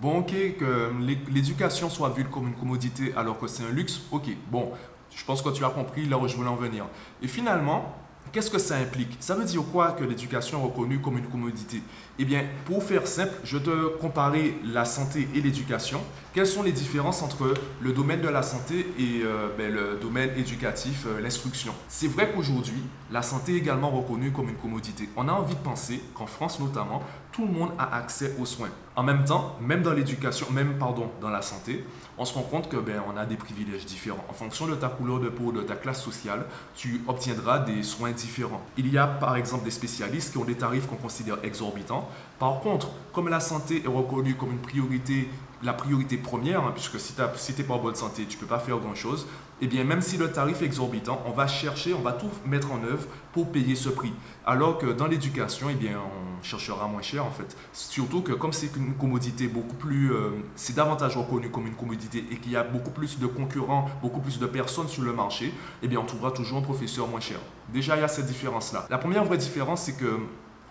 Bon, 0.00 0.18
ok, 0.20 0.32
que 0.58 0.90
l'éducation 1.30 1.88
soit 1.88 2.08
vue 2.10 2.24
comme 2.24 2.48
une 2.48 2.54
commodité 2.54 3.12
alors 3.16 3.38
que 3.38 3.46
c'est 3.46 3.64
un 3.64 3.70
luxe, 3.70 4.00
ok, 4.10 4.28
bon, 4.50 4.72
je 5.14 5.24
pense 5.24 5.42
que 5.42 5.50
tu 5.50 5.64
as 5.64 5.70
compris 5.70 6.06
là 6.06 6.18
où 6.18 6.26
je 6.26 6.34
voulais 6.34 6.48
en 6.48 6.56
venir. 6.56 6.86
Et 7.20 7.28
finalement, 7.28 7.94
Qu'est-ce 8.30 8.50
que 8.50 8.58
ça 8.58 8.76
implique? 8.76 9.16
Ça 9.20 9.34
veut 9.34 9.44
dire 9.44 9.62
quoi 9.70 9.92
que 9.92 10.04
l'éducation 10.04 10.58
est 10.58 10.64
reconnue 10.64 11.00
comme 11.00 11.18
une 11.18 11.26
commodité? 11.26 11.82
Eh 12.18 12.24
bien, 12.24 12.44
pour 12.64 12.82
faire 12.82 13.06
simple, 13.06 13.34
je 13.44 13.58
te 13.58 13.88
comparer 13.98 14.58
la 14.64 14.86
santé 14.86 15.28
et 15.34 15.40
l'éducation. 15.42 16.00
Quelles 16.32 16.46
sont 16.46 16.62
les 16.62 16.72
différences 16.72 17.20
entre 17.20 17.52
le 17.82 17.92
domaine 17.92 18.22
de 18.22 18.28
la 18.28 18.42
santé 18.42 18.86
et 18.98 19.20
euh, 19.22 19.48
ben, 19.58 19.70
le 19.70 19.98
domaine 20.00 20.30
éducatif, 20.38 21.04
euh, 21.06 21.20
l'instruction? 21.20 21.74
C'est 21.88 22.08
vrai 22.08 22.32
qu'aujourd'hui, 22.34 22.82
la 23.10 23.20
santé 23.20 23.52
est 23.52 23.58
également 23.58 23.90
reconnue 23.90 24.32
comme 24.32 24.48
une 24.48 24.56
commodité. 24.56 25.10
On 25.14 25.28
a 25.28 25.32
envie 25.32 25.54
de 25.54 25.60
penser 25.60 26.02
qu'en 26.14 26.24
France 26.24 26.58
notamment, 26.58 27.02
tout 27.32 27.44
le 27.44 27.52
monde 27.52 27.72
a 27.78 27.96
accès 27.96 28.34
aux 28.40 28.46
soins. 28.46 28.70
En 28.96 29.02
même 29.02 29.24
temps, 29.24 29.56
même 29.60 29.82
dans 29.82 29.92
l'éducation, 29.92 30.46
même 30.50 30.78
pardon, 30.78 31.10
dans 31.20 31.28
la 31.28 31.42
santé, 31.42 31.84
on 32.16 32.24
se 32.24 32.34
rend 32.34 32.42
compte 32.42 32.68
que 32.68 32.76
ben, 32.76 33.02
a 33.16 33.26
des 33.26 33.36
privilèges 33.36 33.84
différents. 33.84 34.24
En 34.28 34.32
fonction 34.32 34.66
de 34.66 34.74
ta 34.74 34.88
couleur 34.88 35.20
de 35.20 35.28
peau, 35.28 35.52
de 35.52 35.62
ta 35.62 35.74
classe 35.74 36.02
sociale, 36.02 36.44
tu 36.74 37.02
obtiendras 37.06 37.58
des 37.58 37.82
soins 37.82 38.12
différents. 38.12 38.62
Il 38.76 38.90
y 38.90 38.96
a 38.96 39.06
par 39.06 39.36
exemple 39.36 39.64
des 39.64 39.70
spécialistes 39.70 40.32
qui 40.32 40.38
ont 40.38 40.44
des 40.44 40.56
tarifs 40.56 40.86
qu'on 40.86 40.96
considère 40.96 41.38
exorbitants. 41.42 42.08
Par 42.42 42.58
contre, 42.58 42.88
comme 43.12 43.28
la 43.28 43.38
santé 43.38 43.84
est 43.84 43.86
reconnue 43.86 44.34
comme 44.34 44.50
une 44.50 44.58
priorité 44.58 45.28
la 45.62 45.72
priorité 45.72 46.16
première, 46.16 46.64
hein, 46.64 46.72
puisque 46.74 46.98
si 46.98 47.14
tu 47.14 47.22
n'es 47.22 47.68
pas 47.68 47.74
en 47.74 47.78
bonne 47.78 47.94
santé, 47.94 48.24
tu 48.28 48.34
ne 48.34 48.40
peux 48.40 48.48
pas 48.48 48.58
faire 48.58 48.78
grand-chose, 48.78 49.28
eh 49.60 49.68
bien, 49.68 49.84
même 49.84 50.02
si 50.02 50.16
le 50.16 50.32
tarif 50.32 50.60
est 50.60 50.64
exorbitant, 50.64 51.22
on 51.26 51.30
va 51.30 51.46
chercher, 51.46 51.94
on 51.94 52.00
va 52.00 52.10
tout 52.10 52.30
mettre 52.44 52.72
en 52.72 52.82
œuvre 52.82 53.06
pour 53.32 53.52
payer 53.52 53.76
ce 53.76 53.88
prix. 53.90 54.12
Alors 54.44 54.78
que 54.78 54.86
dans 54.86 55.06
l'éducation, 55.06 55.68
eh 55.70 55.74
bien, 55.74 55.98
on 56.00 56.42
cherchera 56.42 56.88
moins 56.88 57.00
cher, 57.00 57.24
en 57.24 57.30
fait. 57.30 57.56
Surtout 57.72 58.22
que 58.22 58.32
comme 58.32 58.52
c'est 58.52 58.74
une 58.74 58.94
commodité 58.94 59.46
beaucoup 59.46 59.76
plus... 59.76 60.12
Euh, 60.12 60.30
c'est 60.56 60.74
davantage 60.74 61.16
reconnu 61.16 61.48
comme 61.48 61.68
une 61.68 61.76
commodité 61.76 62.24
et 62.32 62.38
qu'il 62.38 62.50
y 62.50 62.56
a 62.56 62.64
beaucoup 62.64 62.90
plus 62.90 63.20
de 63.20 63.26
concurrents, 63.28 63.88
beaucoup 64.02 64.20
plus 64.20 64.40
de 64.40 64.46
personnes 64.46 64.88
sur 64.88 65.04
le 65.04 65.12
marché, 65.12 65.54
eh 65.84 65.86
bien, 65.86 66.00
on 66.00 66.04
trouvera 66.06 66.32
toujours 66.32 66.58
un 66.58 66.62
professeur 66.62 67.06
moins 67.06 67.20
cher. 67.20 67.38
Déjà, 67.72 67.94
il 67.94 68.00
y 68.00 68.04
a 68.04 68.08
cette 68.08 68.26
différence-là. 68.26 68.88
La 68.90 68.98
première 68.98 69.24
vraie 69.24 69.38
différence, 69.38 69.82
c'est 69.82 69.96
que 69.96 70.18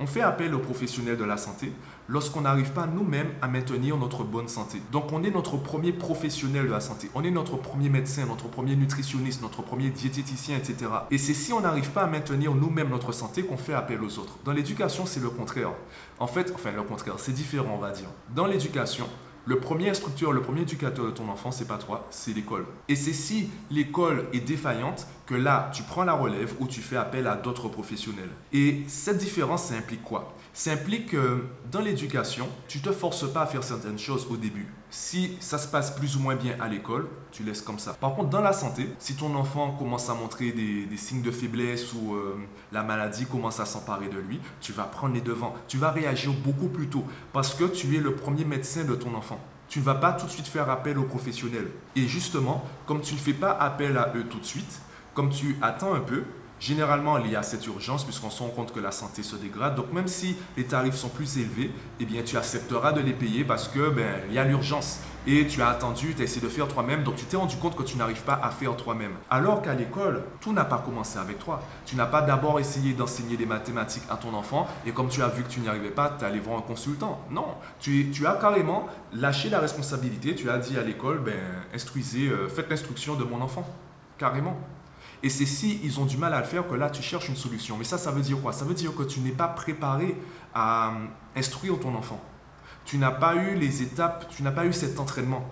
on 0.02 0.08
fait 0.08 0.22
appel 0.22 0.56
aux 0.56 0.60
professionnels 0.60 1.18
de 1.18 1.24
la 1.24 1.38
santé 1.38 1.72
lorsqu'on 2.10 2.42
n'arrive 2.42 2.72
pas 2.72 2.88
nous-mêmes 2.88 3.30
à 3.42 3.48
maintenir 3.48 3.98
notre 3.98 4.24
bonne 4.24 4.48
santé. 4.48 4.82
Donc 4.92 5.14
on 5.14 5.24
est 5.24 5.30
notre 5.30 5.58
premier 5.58 5.94
professionnel 5.94 6.66
de 6.66 6.72
la 6.72 6.80
santé, 6.80 7.10
on 7.14 7.24
est 7.24 7.32
notre 7.32 7.56
premier 7.58 7.90
médecin, 7.90 8.26
notre 8.26 8.48
premier 8.48 8.76
nutritionniste, 8.76 9.42
notre 9.44 9.62
premier 9.62 9.92
diététicien, 9.92 10.58
etc. 10.58 10.92
Et 11.12 11.20
c'est 11.20 11.36
si 11.36 11.54
on 11.54 11.62
n'arrive 11.62 11.92
pas 11.92 12.04
à 12.04 12.08
maintenir 12.08 12.56
nous-mêmes 12.56 12.90
notre 12.90 13.12
santé 13.12 13.44
qu'on 13.44 13.58
fait 13.58 13.74
appel 13.74 14.02
aux 14.04 14.18
autres. 14.18 14.40
Dans 14.44 14.52
l'éducation, 14.52 15.06
c'est 15.06 15.22
le 15.22 15.30
contraire. 15.30 15.72
En 16.20 16.28
fait, 16.28 16.52
enfin 16.56 16.72
le 16.72 16.82
contraire, 16.82 17.16
c'est 17.18 17.32
différent, 17.32 17.76
on 17.76 17.80
va 17.80 17.92
dire. 17.92 18.10
Dans 18.36 18.48
l'éducation, 18.48 19.08
le 19.46 19.60
premier 19.60 19.90
instructeur, 19.90 20.32
le 20.32 20.42
premier 20.42 20.62
éducateur 20.62 21.06
de 21.06 21.12
ton 21.12 21.28
enfant, 21.30 21.52
c'est 21.52 21.68
pas 21.68 21.78
toi, 21.78 22.08
c'est 22.12 22.34
l'école. 22.34 22.66
Et 22.88 22.96
c'est 22.96 23.14
si 23.14 23.50
l'école 23.72 24.26
est 24.34 24.40
défaillante 24.40 25.08
là, 25.36 25.70
tu 25.74 25.84
prends 25.84 26.04
la 26.04 26.14
relève 26.14 26.54
ou 26.60 26.68
tu 26.68 26.82
fais 26.82 26.98
appel 26.98 27.28
à 27.28 27.36
d'autres 27.36 27.70
professionnels. 27.70 28.30
Et 28.54 28.84
cette 28.88 29.18
différence, 29.18 29.66
ça 29.66 29.76
implique 29.76 30.04
quoi? 30.04 30.34
Ça 30.54 30.72
implique 30.72 31.12
que 31.12 31.46
dans 31.72 31.80
l'éducation, 31.80 32.48
tu 32.68 32.80
te 32.80 32.92
forces 32.92 33.32
pas 33.32 33.44
à 33.44 33.46
faire 33.46 33.64
certaines 33.64 34.00
choses 34.00 34.28
au 34.30 34.36
début. 34.36 34.68
Si 34.90 35.38
ça 35.40 35.58
se 35.58 35.70
passe 35.70 35.92
plus 35.92 36.18
ou 36.18 36.20
moins 36.20 36.36
bien 36.36 36.58
à 36.60 36.68
l'école, 36.68 37.08
tu 37.32 37.44
laisses 37.44 37.62
comme 37.62 37.80
ça. 37.80 37.94
Par 37.94 38.14
contre, 38.14 38.30
dans 38.30 38.42
la 38.42 38.52
santé, 38.52 38.90
si 39.00 39.16
ton 39.16 39.34
enfant 39.36 39.72
commence 39.72 40.10
à 40.10 40.14
montrer 40.14 40.52
des, 40.52 40.98
signes 40.98 41.22
de 41.22 41.32
faiblesse 41.32 41.94
ou 41.94 42.16
euh, 42.16 42.36
la 42.74 42.84
maladie 42.84 43.26
commence 43.26 43.62
à 43.62 43.66
s'emparer 43.66 44.10
de 44.10 44.20
lui, 44.20 44.42
tu 44.60 44.74
vas 44.74 44.84
prendre 44.84 45.14
les 45.14 45.22
devants. 45.22 45.56
Tu 45.70 45.78
vas 45.78 45.92
réagir 45.92 46.34
beaucoup 46.34 46.68
plus 46.68 46.90
tôt 46.90 47.06
parce 47.32 47.54
que 47.54 47.64
tu 47.64 47.96
es 47.96 48.02
le 48.02 48.14
premier 48.16 48.44
médecin 48.44 48.84
de 48.84 48.96
ton 48.96 49.16
enfant. 49.16 49.40
Tu 49.70 49.80
ne 49.80 49.86
vas 49.86 49.96
pas 49.96 50.12
tout 50.12 50.26
de 50.26 50.32
suite 50.32 50.48
faire 50.48 50.70
appel 50.70 50.98
aux 50.98 51.06
professionnels. 51.06 51.70
Et 51.96 52.06
justement, 52.10 52.66
comme 52.86 53.00
tu 53.00 53.14
ne 53.14 53.20
fais 53.20 53.32
pas 53.32 53.52
appel 53.52 53.98
à 53.98 54.12
eux 54.18 54.26
tout 54.26 54.40
de 54.40 54.46
suite, 54.46 54.82
comme 55.14 55.30
tu 55.30 55.58
attends 55.62 55.94
un 55.94 56.00
peu, 56.00 56.24
généralement 56.62 57.18
il 57.18 57.32
y 57.32 57.36
a 57.36 57.44
cette 57.44 57.66
urgence 57.66 58.04
puisqu'on 58.04 58.30
se 58.30 58.42
rend 58.44 58.50
compte 58.50 58.72
que 58.72 58.80
la 58.80 58.92
santé 58.92 59.24
se 59.24 59.36
dégrade. 59.36 59.76
Donc 59.76 59.92
même 59.92 60.08
si 60.08 60.38
les 60.56 60.66
tarifs 60.66 60.96
sont 60.96 61.10
plus 61.10 61.38
élevés, 61.38 61.72
eh 62.00 62.06
bien 62.06 62.22
tu 62.24 62.38
accepteras 62.38 62.94
de 62.94 63.02
les 63.02 63.14
payer 63.14 63.44
parce 63.44 63.68
que 63.68 63.90
ben 63.90 64.22
il 64.30 64.36
y 64.36 64.40
a 64.40 64.46
l'urgence 64.46 65.00
et 65.28 65.46
tu 65.46 65.62
as 65.62 65.70
attendu, 65.70 66.14
tu 66.16 66.22
as 66.22 66.26
essayé 66.26 66.42
de 66.42 66.50
faire 66.50 66.68
toi-même, 66.68 67.04
donc 67.04 67.16
tu 67.16 67.26
t'es 67.26 67.38
rendu 67.38 67.56
compte 67.58 67.76
que 67.76 67.84
tu 67.84 67.98
n'arrives 67.98 68.24
pas 68.24 68.40
à 68.42 68.50
faire 68.50 68.76
toi-même. 68.76 69.12
Alors 69.30 69.62
qu'à 69.62 69.74
l'école, 69.74 70.24
tout 70.40 70.52
n'a 70.52 70.66
pas 70.66 70.80
commencé 70.80 71.20
avec 71.20 71.38
toi. 71.38 71.62
Tu 71.86 71.96
n'as 71.96 72.08
pas 72.08 72.22
d'abord 72.22 72.60
essayé 72.60 72.94
d'enseigner 72.94 73.38
des 73.38 73.46
mathématiques 73.46 74.04
à 74.10 74.16
ton 74.16 74.34
enfant 74.34 74.68
et 74.86 74.92
comme 74.92 75.10
tu 75.10 75.22
as 75.22 75.28
vu 75.28 75.44
que 75.44 75.50
tu 75.50 75.60
n'y 75.60 75.68
arrivais 75.68 75.90
pas, 75.90 76.16
tu 76.18 76.24
es 76.24 76.28
allé 76.28 76.40
voir 76.40 76.58
un 76.58 76.62
consultant. 76.62 77.24
Non, 77.30 77.48
tu, 77.80 78.10
tu 78.12 78.26
as 78.26 78.34
carrément 78.34 78.88
lâché 79.14 79.50
la 79.50 79.60
responsabilité, 79.60 80.36
tu 80.36 80.50
as 80.50 80.58
dit 80.58 80.78
à 80.78 80.84
l'école, 80.84 81.20
ben 81.20 81.40
instruisez, 81.74 82.28
euh, 82.28 82.48
faites 82.48 82.70
l'instruction 82.70 83.16
de 83.16 83.24
mon 83.24 83.42
enfant. 83.42 83.66
Carrément. 84.18 84.56
Et 85.24 85.30
c'est 85.30 85.46
si 85.46 85.80
ils 85.84 86.00
ont 86.00 86.06
du 86.06 86.18
mal 86.18 86.34
à 86.34 86.40
le 86.40 86.46
faire 86.46 86.68
que 86.68 86.74
là, 86.74 86.90
tu 86.90 87.02
cherches 87.02 87.30
une 87.30 87.36
solution. 87.36 87.78
Mais 87.78 87.84
ça, 87.84 87.98
ça 87.98 88.12
veut 88.12 88.22
dire 88.22 88.42
quoi? 88.42 88.54
Ça 88.54 88.66
veut 88.66 88.74
dire 88.74 88.96
que 88.96 89.04
tu 89.04 89.20
n'es 89.20 89.32
pas 89.32 89.48
préparé 89.48 90.18
à 90.54 90.90
euh, 90.90 90.92
instruire 91.36 91.80
ton 91.80 91.94
enfant. 91.96 92.20
Tu 92.86 92.98
n'as 92.98 93.12
pas 93.12 93.36
eu 93.36 93.56
les 93.56 93.84
étapes, 93.84 94.28
tu 94.30 94.42
n'as 94.42 94.52
pas 94.52 94.66
eu 94.66 94.74
cet 94.74 95.00
entraînement. 95.00 95.48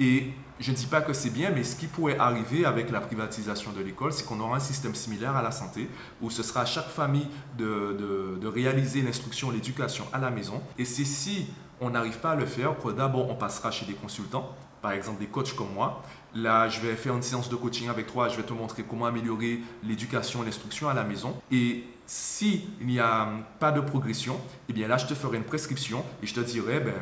Et 0.00 0.32
je 0.58 0.70
ne 0.70 0.76
dis 0.76 0.86
pas 0.86 1.02
que 1.02 1.12
c'est 1.12 1.30
bien, 1.30 1.50
mais 1.50 1.64
ce 1.64 1.76
qui 1.76 1.86
pourrait 1.86 2.18
arriver 2.18 2.64
avec 2.64 2.90
la 2.90 3.00
privatisation 3.00 3.72
de 3.72 3.82
l'école, 3.82 4.12
c'est 4.12 4.24
qu'on 4.24 4.40
aura 4.40 4.56
un 4.56 4.60
système 4.60 4.94
similaire 4.94 5.36
à 5.36 5.42
la 5.42 5.50
santé, 5.50 5.88
où 6.22 6.30
ce 6.30 6.42
sera 6.42 6.62
à 6.62 6.64
chaque 6.64 6.88
famille 6.88 7.28
de, 7.58 8.38
de 8.40 8.46
réaliser 8.46 9.02
l'instruction, 9.02 9.50
l'éducation 9.50 10.04
à 10.12 10.18
la 10.18 10.30
maison. 10.30 10.62
Et 10.78 10.84
c'est 10.84 11.04
si 11.04 11.48
on 11.84 11.90
n'arrive 11.90 12.18
pas 12.18 12.32
à 12.32 12.34
le 12.34 12.46
faire, 12.46 12.76
que 12.78 12.90
d'abord 12.90 13.30
on 13.30 13.34
passera 13.34 13.70
chez 13.70 13.86
des 13.86 13.94
consultants, 13.94 14.54
par 14.82 14.92
exemple 14.92 15.20
des 15.20 15.26
coachs 15.26 15.54
comme 15.54 15.72
moi. 15.74 16.02
Là, 16.34 16.68
je 16.68 16.80
vais 16.80 16.94
faire 16.94 17.14
une 17.14 17.22
séance 17.22 17.48
de 17.48 17.56
coaching 17.56 17.88
avec 17.88 18.06
toi, 18.12 18.28
je 18.28 18.36
vais 18.36 18.42
te 18.42 18.52
montrer 18.52 18.82
comment 18.82 19.06
améliorer 19.06 19.60
l'éducation 19.82 20.42
l'instruction 20.42 20.88
à 20.88 20.94
la 20.94 21.04
maison. 21.04 21.34
Et 21.52 21.84
s'il 22.06 22.62
n'y 22.82 22.98
a 22.98 23.28
pas 23.58 23.70
de 23.70 23.80
progression, 23.80 24.38
eh 24.68 24.72
bien 24.72 24.88
là, 24.88 24.96
je 24.96 25.06
te 25.06 25.14
ferai 25.14 25.36
une 25.36 25.44
prescription 25.44 26.04
et 26.22 26.26
je 26.26 26.34
te 26.34 26.40
dirai, 26.40 26.80
ben, 26.80 26.92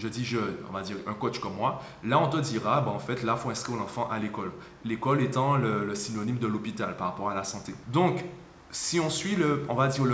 je, 0.00 0.08
dis, 0.08 0.24
je, 0.24 0.38
on 0.68 0.72
va 0.72 0.82
dire, 0.82 0.96
un 1.06 1.12
coach 1.12 1.38
comme 1.38 1.54
moi, 1.54 1.82
là, 2.04 2.18
on 2.18 2.28
te 2.28 2.38
dira, 2.38 2.80
ben, 2.80 2.90
en 2.90 2.98
fait, 2.98 3.22
là, 3.22 3.34
il 3.36 3.40
faut 3.40 3.50
inscrire 3.50 3.76
l'enfant 3.76 4.08
à 4.10 4.18
l'école. 4.18 4.52
L'école 4.84 5.22
étant 5.22 5.56
le, 5.56 5.84
le 5.84 5.94
synonyme 5.94 6.38
de 6.38 6.46
l'hôpital 6.46 6.96
par 6.96 7.08
rapport 7.08 7.30
à 7.30 7.34
la 7.34 7.44
santé. 7.44 7.74
Donc, 7.92 8.24
si 8.72 9.00
on 9.00 9.10
suit 9.10 9.34
le, 9.34 9.64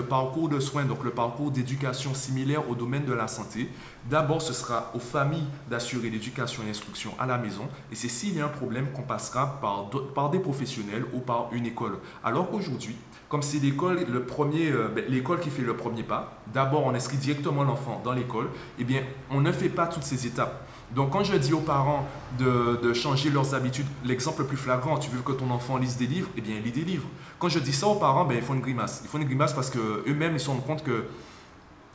parcours 0.09 0.49
de 0.49 0.61
soins, 0.61 0.85
donc 0.85 1.05
le 1.05 1.11
parcours 1.11 1.51
d'éducation 1.51 2.15
similaire 2.15 2.69
au 2.71 2.75
domaine 2.75 3.05
de 3.05 3.13
la 3.13 3.29
santé, 3.29 3.69
d'abord 4.09 4.41
ce 4.41 4.53
sera 4.53 4.91
aux 4.95 4.99
familles 4.99 5.47
d'assurer 5.69 6.09
l'éducation 6.09 6.63
et 6.63 6.67
l'instruction 6.67 7.13
à 7.19 7.27
la 7.27 7.37
maison, 7.37 7.69
et 7.93 7.95
c'est 7.95 8.09
s'il 8.09 8.37
y 8.37 8.41
a 8.41 8.47
un 8.47 8.49
problème 8.49 8.91
qu'on 8.93 9.03
passera 9.03 9.59
par, 9.61 9.91
par 10.15 10.31
des 10.31 10.39
professionnels 10.39 11.05
ou 11.13 11.21
par 11.21 11.49
une 11.53 11.67
école. 11.67 11.99
Alors 12.25 12.51
qu'aujourd'hui, 12.51 12.97
comme 13.29 13.43
c'est 13.43 13.59
l'école 13.59 14.05
le 14.09 14.23
premier, 14.23 14.71
euh, 14.71 14.89
ben, 14.89 15.05
l'école 15.09 15.41
qui 15.41 15.51
fait 15.51 15.63
le 15.63 15.77
premier 15.77 16.03
pas, 16.03 16.41
d'abord 16.53 16.87
on 16.87 16.95
inscrit 16.95 17.17
directement 17.17 17.65
l'enfant 17.65 18.01
dans 18.05 18.13
l'école, 18.13 18.49
eh 18.79 18.85
bien 18.85 19.03
on 19.31 19.41
ne 19.41 19.51
fait 19.53 19.69
pas 19.69 19.87
toutes 19.87 20.05
ces 20.05 20.27
étapes. 20.27 20.67
Donc 20.95 21.11
quand 21.11 21.25
je 21.25 21.35
dis 21.37 21.53
aux 21.53 21.61
parents 21.61 22.07
de, 22.39 22.93
changer 22.93 23.31
leurs 23.31 23.55
habitudes, 23.55 23.87
l'exemple 24.05 24.43
le 24.43 24.47
plus 24.47 24.57
flagrant, 24.57 24.99
tu 24.99 25.11
veux 25.11 25.21
que 25.23 25.33
ton 25.33 25.51
enfant 25.51 25.77
lise 25.77 25.97
des 25.97 26.07
livres, 26.07 26.29
eh 26.37 26.41
bien 26.41 26.57
il 26.57 26.63
lit 26.63 26.73
des 26.73 26.85
livres. 26.85 27.09
Quand 27.39 27.49
je 27.49 27.59
dis 27.59 27.73
ça 27.73 27.89
aux 27.89 27.97
parents, 27.97 28.25
ben, 28.25 28.37
ils 28.37 28.43
font 28.43 28.55
une 28.55 28.61
grimace. 28.61 29.01
Ils 29.05 29.09
font 29.09 29.19
une 29.19 29.25
grimace 29.25 29.53
parce 29.53 29.71
qu'eux-mêmes, 29.71 30.35
ils 30.35 30.41
se 30.41 30.49
rendent 30.49 30.65
compte 30.65 30.85
que 30.85 31.05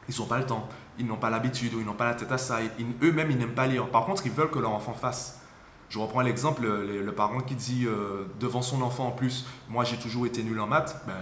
ils 0.10 0.20
n'ont 0.20 0.26
pas 0.26 0.40
le 0.40 0.46
temps, 0.46 0.68
ils 1.00 1.06
n'ont 1.06 1.16
pas 1.16 1.30
l'habitude 1.30 1.74
ou 1.74 1.80
ils 1.80 1.86
n'ont 1.86 1.94
pas 1.94 2.06
la 2.06 2.16
tête 2.16 2.32
à 2.32 2.38
ça. 2.38 2.60
Eux-mêmes, 3.02 3.32
ils 3.32 3.38
n'aiment 3.38 3.54
pas 3.54 3.68
lire. 3.68 3.88
Par 3.88 4.06
contre, 4.06 4.26
ils 4.26 4.32
veulent 4.32 4.52
que 4.52 4.60
leur 4.60 4.72
enfant 4.72 4.94
fasse. 4.94 5.41
Je 5.92 6.00
reprends 6.00 6.22
l'exemple, 6.22 6.62
le, 6.64 7.12
parent 7.12 7.42
qui 7.42 7.54
dit 7.54 7.86
euh, 7.86 8.26
devant 8.40 8.62
son 8.62 8.82
enfant 8.82 9.08
en 9.08 9.12
plus, 9.12 9.46
moi 9.68 9.84
j'ai 9.84 9.98
toujours 9.98 10.26
été 10.26 10.42
nul 10.42 10.58
en 10.62 10.66
maths, 10.66 10.96
ben, 11.06 11.14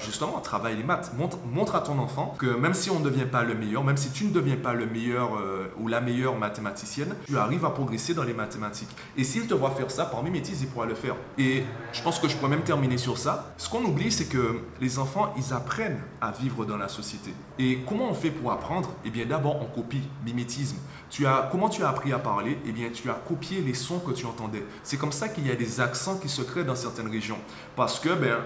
justement, 0.00 0.38
travaille 0.40 0.76
les 0.76 0.82
maths. 0.82 1.12
Montre, 1.16 1.38
montre, 1.50 1.74
à 1.74 1.80
ton 1.80 1.98
enfant 1.98 2.34
que 2.38 2.46
même 2.46 2.74
si 2.74 2.90
on 2.90 3.00
ne 3.00 3.04
devient 3.04 3.24
pas 3.24 3.42
le 3.42 3.54
meilleur, 3.54 3.84
même 3.84 3.96
si 3.96 4.10
tu 4.10 4.24
ne 4.24 4.30
deviens 4.30 4.56
pas 4.56 4.74
le 4.74 4.86
meilleur 4.86 5.36
euh, 5.36 5.72
ou 5.78 5.88
la 5.88 6.00
meilleure 6.00 6.36
mathématicienne, 6.36 7.14
tu 7.26 7.36
arrives 7.36 7.64
à 7.64 7.70
progresser 7.70 8.14
dans 8.14 8.22
les 8.22 8.34
mathématiques. 8.34 8.90
Et 9.16 9.24
s'il 9.24 9.46
te 9.46 9.54
voit 9.54 9.70
faire 9.70 9.90
ça, 9.90 10.04
par 10.04 10.22
mimétisme, 10.22 10.64
il 10.64 10.68
pourra 10.68 10.86
le 10.86 10.94
faire. 10.94 11.16
Et 11.38 11.64
je 11.92 12.02
pense 12.02 12.18
que 12.18 12.28
je 12.28 12.36
pourrais 12.36 12.50
même 12.50 12.62
terminer 12.62 12.98
sur 12.98 13.18
ça. 13.18 13.54
Ce 13.56 13.68
qu'on 13.68 13.84
oublie, 13.84 14.12
c'est 14.12 14.28
que 14.28 14.60
les 14.80 14.98
enfants, 14.98 15.32
ils 15.36 15.52
apprennent 15.52 16.00
à 16.20 16.30
vivre 16.30 16.64
dans 16.64 16.76
la 16.76 16.88
société. 16.88 17.32
Et 17.58 17.80
comment 17.88 18.10
on 18.10 18.14
fait 18.14 18.30
pour 18.30 18.52
apprendre? 18.52 18.90
Eh 19.04 19.10
bien, 19.10 19.26
d'abord, 19.26 19.60
on 19.60 19.66
copie, 19.66 20.02
mimétisme. 20.24 20.76
Tu 21.10 21.26
as, 21.26 21.48
comment 21.50 21.68
tu 21.68 21.82
as 21.82 21.88
appris 21.88 22.12
à 22.12 22.18
parler? 22.18 22.58
Eh 22.66 22.72
bien, 22.72 22.88
tu 22.92 23.10
as 23.10 23.14
copié 23.14 23.60
les 23.60 23.74
sons 23.74 24.00
que 24.02 24.12
tu 24.12 24.26
entendais. 24.26 24.64
C'est 24.82 24.96
comme 24.96 25.12
ça 25.12 25.28
qu'il 25.28 25.46
y 25.46 25.50
a 25.50 25.54
des 25.54 25.80
accents 25.80 26.16
qui 26.16 26.28
se 26.28 26.42
créent 26.42 26.64
dans 26.64 26.76
certaines 26.76 27.10
régions. 27.10 27.38
Parce 27.76 27.98
que 27.98 28.10
ben, 28.10 28.38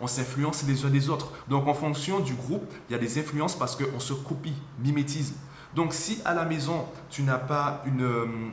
on, 0.00 0.06
s'influence 0.06 0.64
les 0.66 0.84
uns 0.84 0.90
des 0.90 1.08
autres. 1.08 1.32
Donc 1.48 1.66
en 1.66 1.74
fonction 1.74 2.20
du 2.20 2.34
groupe, 2.34 2.70
il 2.88 2.92
y 2.92 2.96
a 2.96 2.98
des 2.98 3.18
influences 3.18 3.56
parce 3.56 3.76
qu'on 3.76 4.00
se 4.00 4.12
copie, 4.12 4.54
mimétisme. 4.78 5.34
Donc 5.74 5.94
si 5.94 6.20
à 6.24 6.34
la 6.34 6.44
maison, 6.44 6.86
tu 7.08 7.22
n'as 7.22 7.38
pas 7.38 7.82
une, 7.86 8.52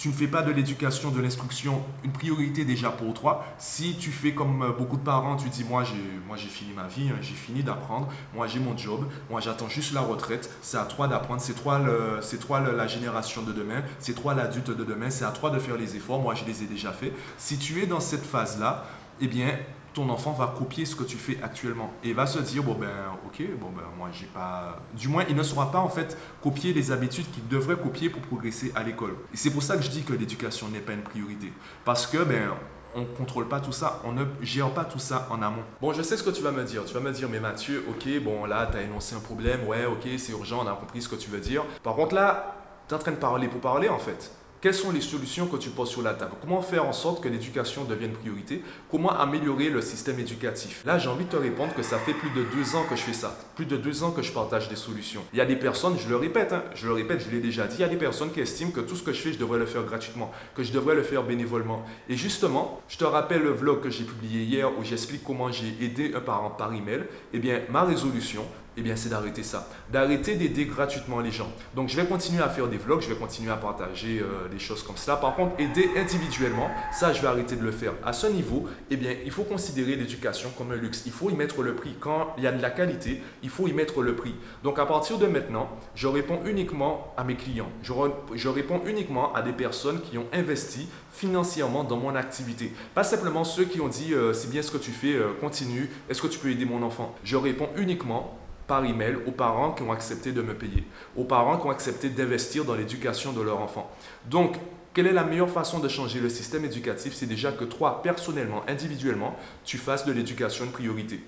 tu 0.00 0.08
ne 0.08 0.14
fais 0.14 0.28
pas 0.28 0.40
de 0.40 0.50
l'éducation, 0.50 1.10
de 1.10 1.20
l'instruction 1.20 1.84
une 2.04 2.12
priorité 2.12 2.64
déjà 2.64 2.88
pour 2.88 3.12
toi. 3.12 3.44
Si 3.58 3.96
tu 3.96 4.10
fais 4.10 4.32
comme 4.32 4.62
euh, 4.62 4.72
beaucoup 4.72 4.96
de 4.96 5.02
parents, 5.02 5.36
tu 5.36 5.50
dis 5.50 5.62
moi 5.62 5.84
j'ai 5.84 6.48
fini 6.48 6.72
ma 6.74 6.86
vie, 6.86 7.10
hein, 7.10 7.18
j'ai 7.20 7.34
fini 7.34 7.62
d'apprendre, 7.62 8.08
moi 8.34 8.46
j'ai 8.46 8.60
mon 8.60 8.74
job, 8.74 9.04
moi 9.28 9.42
j'attends 9.42 9.68
juste 9.68 9.92
la 9.92 10.00
retraite, 10.00 10.50
c'est 10.62 10.78
à 10.78 10.84
toi 10.84 11.06
d'apprendre, 11.06 11.42
c'est 11.42 11.52
toi 11.52 11.82
c'est 12.22 12.38
toi 12.38 12.60
la 12.60 12.86
génération 12.86 13.42
de 13.42 13.52
demain, 13.52 13.82
c'est 13.98 14.14
toi 14.14 14.32
l'adulte 14.32 14.70
de 14.70 14.84
demain, 14.84 15.10
c'est 15.10 15.26
à 15.26 15.32
toi 15.32 15.50
de 15.50 15.58
faire 15.58 15.76
les 15.76 15.94
efforts, 15.96 16.22
moi 16.22 16.34
je 16.34 16.46
les 16.46 16.62
ai 16.62 16.66
déjà 16.66 16.92
faits. 16.92 17.12
Si 17.36 17.58
tu 17.58 17.82
es 17.82 17.86
dans 17.86 18.00
cette 18.00 18.24
phase-là, 18.24 18.86
eh 19.20 19.28
bien 19.28 19.58
ton 19.94 20.08
enfant 20.08 20.32
va 20.32 20.54
copier 20.56 20.84
ce 20.84 20.94
que 20.94 21.04
tu 21.04 21.16
fais 21.16 21.38
actuellement 21.42 21.92
et 22.04 22.12
va 22.12 22.26
se 22.26 22.38
dire 22.38 22.62
bon 22.62 22.74
ben 22.74 22.88
ok 23.26 23.42
bon 23.58 23.70
ben 23.70 23.82
moi 23.98 24.08
j'ai 24.12 24.26
pas 24.26 24.78
du 24.94 25.08
moins 25.08 25.24
il 25.28 25.36
ne 25.36 25.42
saura 25.42 25.70
pas 25.70 25.80
en 25.80 25.88
fait 25.88 26.16
copier 26.42 26.72
les 26.72 26.92
habitudes 26.92 27.30
qu'il 27.30 27.46
devrait 27.48 27.76
copier 27.76 28.08
pour 28.08 28.22
progresser 28.22 28.72
à 28.74 28.82
l'école 28.82 29.16
et 29.32 29.36
c'est 29.36 29.50
pour 29.50 29.62
ça 29.62 29.76
que 29.76 29.82
je 29.82 29.90
dis 29.90 30.02
que 30.02 30.12
l'éducation 30.12 30.68
n'est 30.68 30.80
pas 30.80 30.92
une 30.92 31.02
priorité 31.02 31.52
parce 31.84 32.06
que 32.06 32.18
ben 32.18 32.50
on 32.94 33.00
ne 33.02 33.06
contrôle 33.06 33.48
pas 33.48 33.60
tout 33.60 33.72
ça, 33.72 34.00
on 34.04 34.12
ne 34.12 34.24
gère 34.42 34.70
pas 34.70 34.84
tout 34.84 34.98
ça 34.98 35.28
en 35.30 35.42
amont. 35.42 35.62
Bon, 35.80 35.92
je 35.92 36.02
sais 36.02 36.16
ce 36.16 36.22
que 36.22 36.30
tu 36.30 36.42
vas 36.42 36.50
me 36.50 36.64
dire. 36.64 36.84
Tu 36.84 36.94
vas 36.94 37.00
me 37.00 37.12
dire, 37.12 37.28
mais 37.28 37.40
Mathieu, 37.40 37.84
ok, 37.88 38.22
bon, 38.22 38.46
là, 38.46 38.68
tu 38.70 38.78
as 38.78 38.82
énoncé 38.82 39.14
un 39.14 39.20
problème, 39.20 39.66
ouais, 39.68 39.86
ok, 39.86 40.08
c'est 40.18 40.32
urgent, 40.32 40.62
on 40.64 40.68
a 40.68 40.72
compris 40.72 41.02
ce 41.02 41.08
que 41.08 41.16
tu 41.16 41.30
veux 41.30 41.38
dire. 41.38 41.64
Par 41.82 41.94
contre, 41.94 42.14
là, 42.14 42.56
tu 42.88 42.94
es 42.94 42.96
en 42.96 43.00
train 43.00 43.12
de 43.12 43.16
parler 43.16 43.48
pour 43.48 43.60
parler, 43.60 43.88
en 43.88 43.98
fait. 43.98 44.32
Quelles 44.60 44.74
sont 44.74 44.92
les 44.92 45.00
solutions 45.00 45.46
que 45.46 45.56
tu 45.56 45.70
poses 45.70 45.88
sur 45.88 46.02
la 46.02 46.12
table? 46.12 46.32
Comment 46.38 46.60
faire 46.60 46.84
en 46.84 46.92
sorte 46.92 47.22
que 47.22 47.30
l'éducation 47.30 47.84
devienne 47.84 48.12
priorité? 48.12 48.62
Comment 48.90 49.18
améliorer 49.18 49.70
le 49.70 49.80
système 49.80 50.18
éducatif? 50.18 50.82
Là, 50.84 50.98
j'ai 50.98 51.08
envie 51.08 51.24
de 51.24 51.30
te 51.30 51.36
répondre 51.36 51.72
que 51.74 51.82
ça 51.82 51.98
fait 51.98 52.12
plus 52.12 52.28
de 52.28 52.44
deux 52.54 52.76
ans 52.76 52.84
que 52.84 52.94
je 52.94 53.00
fais 53.00 53.14
ça. 53.14 53.38
Plus 53.56 53.64
de 53.64 53.78
deux 53.78 54.02
ans 54.02 54.10
que 54.10 54.20
je 54.20 54.30
partage 54.32 54.68
des 54.68 54.76
solutions. 54.76 55.22
Il 55.32 55.38
y 55.38 55.40
a 55.40 55.46
des 55.46 55.56
personnes, 55.56 55.96
je 55.98 56.10
le 56.10 56.16
répète, 56.16 56.52
hein, 56.52 56.62
je 56.74 56.86
le 56.86 56.92
répète, 56.92 57.24
je 57.26 57.34
l'ai 57.34 57.40
déjà 57.40 57.66
dit, 57.66 57.76
il 57.78 57.80
y 57.80 57.84
a 57.84 57.88
des 57.88 57.96
personnes 57.96 58.32
qui 58.32 58.40
estiment 58.40 58.70
que 58.70 58.80
tout 58.80 58.96
ce 58.96 59.02
que 59.02 59.14
je 59.14 59.22
fais, 59.22 59.32
je 59.32 59.38
devrais 59.38 59.58
le 59.58 59.64
faire 59.64 59.82
gratuitement, 59.84 60.30
que 60.54 60.62
je 60.62 60.72
devrais 60.72 60.94
le 60.94 61.04
faire 61.04 61.22
bénévolement. 61.22 61.82
Et 62.10 62.16
justement, 62.16 62.82
je 62.86 62.98
te 62.98 63.04
rappelle 63.04 63.40
le 63.40 63.52
vlog 63.52 63.80
que 63.80 63.88
j'ai 63.88 64.04
publié 64.04 64.42
hier 64.42 64.70
où 64.78 64.84
j'explique 64.84 65.24
comment 65.24 65.50
j'ai 65.50 65.74
aidé 65.80 66.12
un 66.14 66.20
parent 66.20 66.50
par 66.50 66.74
email. 66.74 67.04
Eh 67.32 67.38
bien, 67.38 67.62
ma 67.70 67.84
résolution, 67.84 68.44
eh 68.80 68.82
bien, 68.82 68.96
c'est 68.96 69.10
d'arrêter 69.10 69.42
ça. 69.42 69.68
D'arrêter 69.92 70.36
d'aider 70.36 70.64
gratuitement 70.64 71.20
les 71.20 71.30
gens. 71.30 71.52
Donc, 71.74 71.90
je 71.90 71.96
vais 71.96 72.06
continuer 72.06 72.42
à 72.42 72.48
faire 72.48 72.66
des 72.66 72.78
vlogs, 72.78 73.02
je 73.02 73.08
vais 73.10 73.14
continuer 73.14 73.52
à 73.52 73.56
partager 73.56 74.20
euh, 74.20 74.48
des 74.48 74.58
choses 74.58 74.82
comme 74.82 74.96
cela. 74.96 75.18
Par 75.18 75.36
contre, 75.36 75.60
aider 75.60 75.90
individuellement, 75.98 76.70
ça, 76.90 77.12
je 77.12 77.20
vais 77.20 77.26
arrêter 77.26 77.56
de 77.56 77.62
le 77.62 77.72
faire. 77.72 77.92
À 78.02 78.14
ce 78.14 78.26
niveau, 78.26 78.68
eh 78.90 78.96
bien, 78.96 79.14
il 79.22 79.30
faut 79.30 79.42
considérer 79.42 79.96
l'éducation 79.96 80.48
comme 80.56 80.72
un 80.72 80.76
luxe. 80.76 81.02
Il 81.04 81.12
faut 81.12 81.28
y 81.28 81.34
mettre 81.34 81.62
le 81.62 81.74
prix. 81.74 81.94
Quand 82.00 82.34
il 82.38 82.44
y 82.44 82.46
a 82.46 82.52
de 82.52 82.62
la 82.62 82.70
qualité, 82.70 83.22
il 83.42 83.50
faut 83.50 83.68
y 83.68 83.74
mettre 83.74 84.00
le 84.00 84.16
prix. 84.16 84.34
Donc, 84.64 84.78
à 84.78 84.86
partir 84.86 85.18
de 85.18 85.26
maintenant, 85.26 85.68
je 85.94 86.08
réponds 86.08 86.40
uniquement 86.46 87.12
à 87.18 87.24
mes 87.24 87.34
clients. 87.34 87.70
Je, 87.82 88.48
réponds 88.48 88.80
uniquement 88.86 89.34
à 89.34 89.42
des 89.42 89.52
personnes 89.52 90.00
qui 90.00 90.16
ont 90.16 90.26
investi 90.32 90.88
financièrement 91.12 91.84
dans 91.84 91.98
mon 91.98 92.14
activité. 92.14 92.72
Pas 92.94 93.04
simplement 93.04 93.44
ceux 93.44 93.64
qui 93.64 93.82
ont 93.82 93.88
dit, 93.88 94.14
euh, 94.14 94.32
c'est 94.32 94.50
bien 94.50 94.62
ce 94.62 94.70
que 94.70 94.78
tu 94.78 94.90
fais, 94.90 95.14
euh, 95.14 95.32
continue, 95.38 95.90
est-ce 96.08 96.22
que 96.22 96.28
tu 96.28 96.38
peux 96.38 96.50
aider 96.50 96.64
mon 96.64 96.82
enfant? 96.82 97.14
Je 97.24 97.36
réponds 97.36 97.68
uniquement 97.76 98.38
par 98.70 98.84
email 98.84 99.16
aux 99.26 99.32
parents 99.32 99.72
qui 99.72 99.82
ont 99.82 99.90
accepté 99.90 100.30
de 100.30 100.42
me 100.42 100.54
payer, 100.54 100.84
aux 101.16 101.24
parents 101.24 101.58
qui 101.58 101.66
ont 101.66 101.70
accepté 101.70 102.08
d'investir 102.08 102.64
dans 102.64 102.76
l'éducation 102.76 103.32
de 103.32 103.40
leur 103.40 103.58
enfant. 103.58 103.90
Donc, 104.26 104.58
quelle 104.94 105.08
est 105.08 105.12
la 105.12 105.24
meilleure 105.24 105.50
façon 105.50 105.80
de 105.80 105.88
changer 105.88 106.20
le 106.20 106.28
système 106.28 106.64
éducatif? 106.64 107.12
C'est 107.12 107.26
déjà 107.26 107.50
que 107.50 107.64
toi, 107.64 108.00
personnellement, 108.00 108.62
individuellement, 108.68 109.34
tu 109.64 109.76
fasses 109.76 110.06
de 110.06 110.12
l'éducation 110.12 110.66
une 110.66 110.70
priorité. 110.70 111.20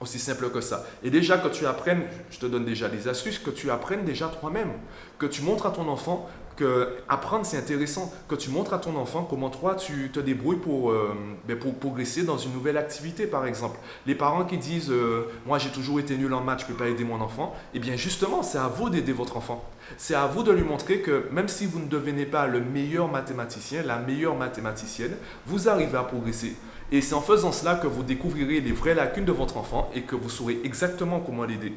Aussi 0.00 0.18
simple 0.18 0.50
que 0.50 0.60
ça. 0.60 0.84
Et 1.04 1.10
déjà 1.10 1.38
que 1.38 1.46
tu 1.46 1.66
apprennes, 1.66 2.02
je 2.32 2.40
te 2.40 2.46
donne 2.46 2.64
déjà 2.64 2.88
des 2.88 3.06
astuces, 3.06 3.38
que 3.38 3.50
tu 3.50 3.70
apprennes 3.70 4.04
déjà 4.04 4.26
toi-même, 4.26 4.72
que 5.20 5.26
tu 5.26 5.42
montres 5.42 5.66
à 5.66 5.70
ton 5.70 5.86
enfant 5.86 6.28
que 6.60 6.96
apprendre 7.08 7.46
c'est 7.46 7.56
intéressant, 7.56 8.12
que 8.28 8.34
tu 8.34 8.50
montres 8.50 8.74
à 8.74 8.78
ton 8.78 8.94
enfant 8.96 9.26
comment 9.28 9.48
toi 9.48 9.74
tu 9.74 10.10
te 10.12 10.20
débrouilles 10.20 10.58
pour, 10.58 10.90
euh, 10.90 11.14
ben, 11.48 11.58
progresser 11.58 12.22
dans 12.22 12.36
une 12.36 12.52
nouvelle 12.52 12.76
activité 12.76 13.26
par 13.26 13.46
exemple. 13.46 13.78
Les 14.06 14.14
parents 14.14 14.44
qui 14.44 14.58
disent 14.58 14.90
euh, 14.90 15.24
moi 15.46 15.58
j'ai 15.58 15.70
toujours 15.70 15.98
été 16.00 16.16
nul 16.18 16.32
en 16.34 16.42
maths, 16.42 16.60
je 16.60 16.64
ne 16.66 16.70
peux 16.72 16.84
pas 16.84 16.90
aider 16.90 17.04
mon 17.04 17.20
enfant, 17.20 17.54
eh 17.72 17.78
bien 17.78 17.96
justement 17.96 18.42
c'est 18.42 18.58
à 18.58 18.68
vous 18.68 18.90
d'aider 18.90 19.12
votre 19.12 19.38
enfant. 19.38 19.64
C'est 19.96 20.14
à 20.14 20.26
vous 20.26 20.42
de 20.42 20.52
lui 20.52 20.62
montrer 20.62 21.00
que 21.00 21.24
même 21.32 21.48
si 21.48 21.64
vous 21.64 21.80
ne 21.80 21.86
devenez 21.86 22.26
pas 22.26 22.46
le 22.46 22.60
meilleur 22.60 23.08
mathématicien, 23.08 23.82
la 23.82 23.98
meilleure 23.98 24.36
mathématicienne, 24.36 25.16
vous 25.46 25.68
arrivez 25.68 25.96
à 25.96 26.02
progresser. 26.02 26.56
Et 26.92 27.00
c'est 27.00 27.14
en 27.14 27.22
faisant 27.22 27.52
cela 27.52 27.76
que 27.76 27.86
vous 27.86 28.02
découvrirez 28.02 28.60
les 28.60 28.72
vraies 28.72 28.94
lacunes 28.94 29.24
de 29.24 29.32
votre 29.32 29.56
enfant 29.56 29.90
et 29.94 30.02
que 30.02 30.14
vous 30.14 30.28
saurez 30.28 30.60
exactement 30.62 31.20
comment 31.20 31.44
l'aider. 31.44 31.72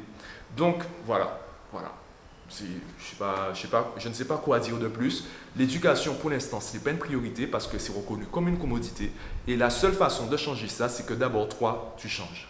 Donc 0.56 0.82
voilà, 1.06 1.40
voilà 1.72 2.03
je, 2.60 3.16
pas, 3.16 3.52
je, 3.54 3.60
sais 3.60 3.68
pas, 3.68 3.92
je 3.96 4.08
ne 4.08 4.14
sais 4.14 4.24
pas 4.24 4.36
quoi 4.36 4.60
dire 4.60 4.76
de 4.78 4.88
plus. 4.88 5.24
L'éducation, 5.56 6.14
pour 6.14 6.30
l'instant, 6.30 6.60
ce 6.60 6.74
n'est 6.74 6.82
pas 6.82 6.90
une 6.90 6.98
priorité 6.98 7.46
parce 7.46 7.66
que 7.66 7.78
c'est 7.78 7.92
reconnu 7.92 8.26
comme 8.26 8.48
une 8.48 8.58
commodité. 8.58 9.10
Et 9.46 9.56
la 9.56 9.70
seule 9.70 9.94
façon 9.94 10.26
de 10.26 10.36
changer 10.36 10.68
ça, 10.68 10.88
c'est 10.88 11.06
que 11.06 11.14
d'abord, 11.14 11.48
toi, 11.48 11.94
tu 11.96 12.08
changes. 12.08 12.48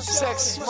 Sex, 0.00 0.60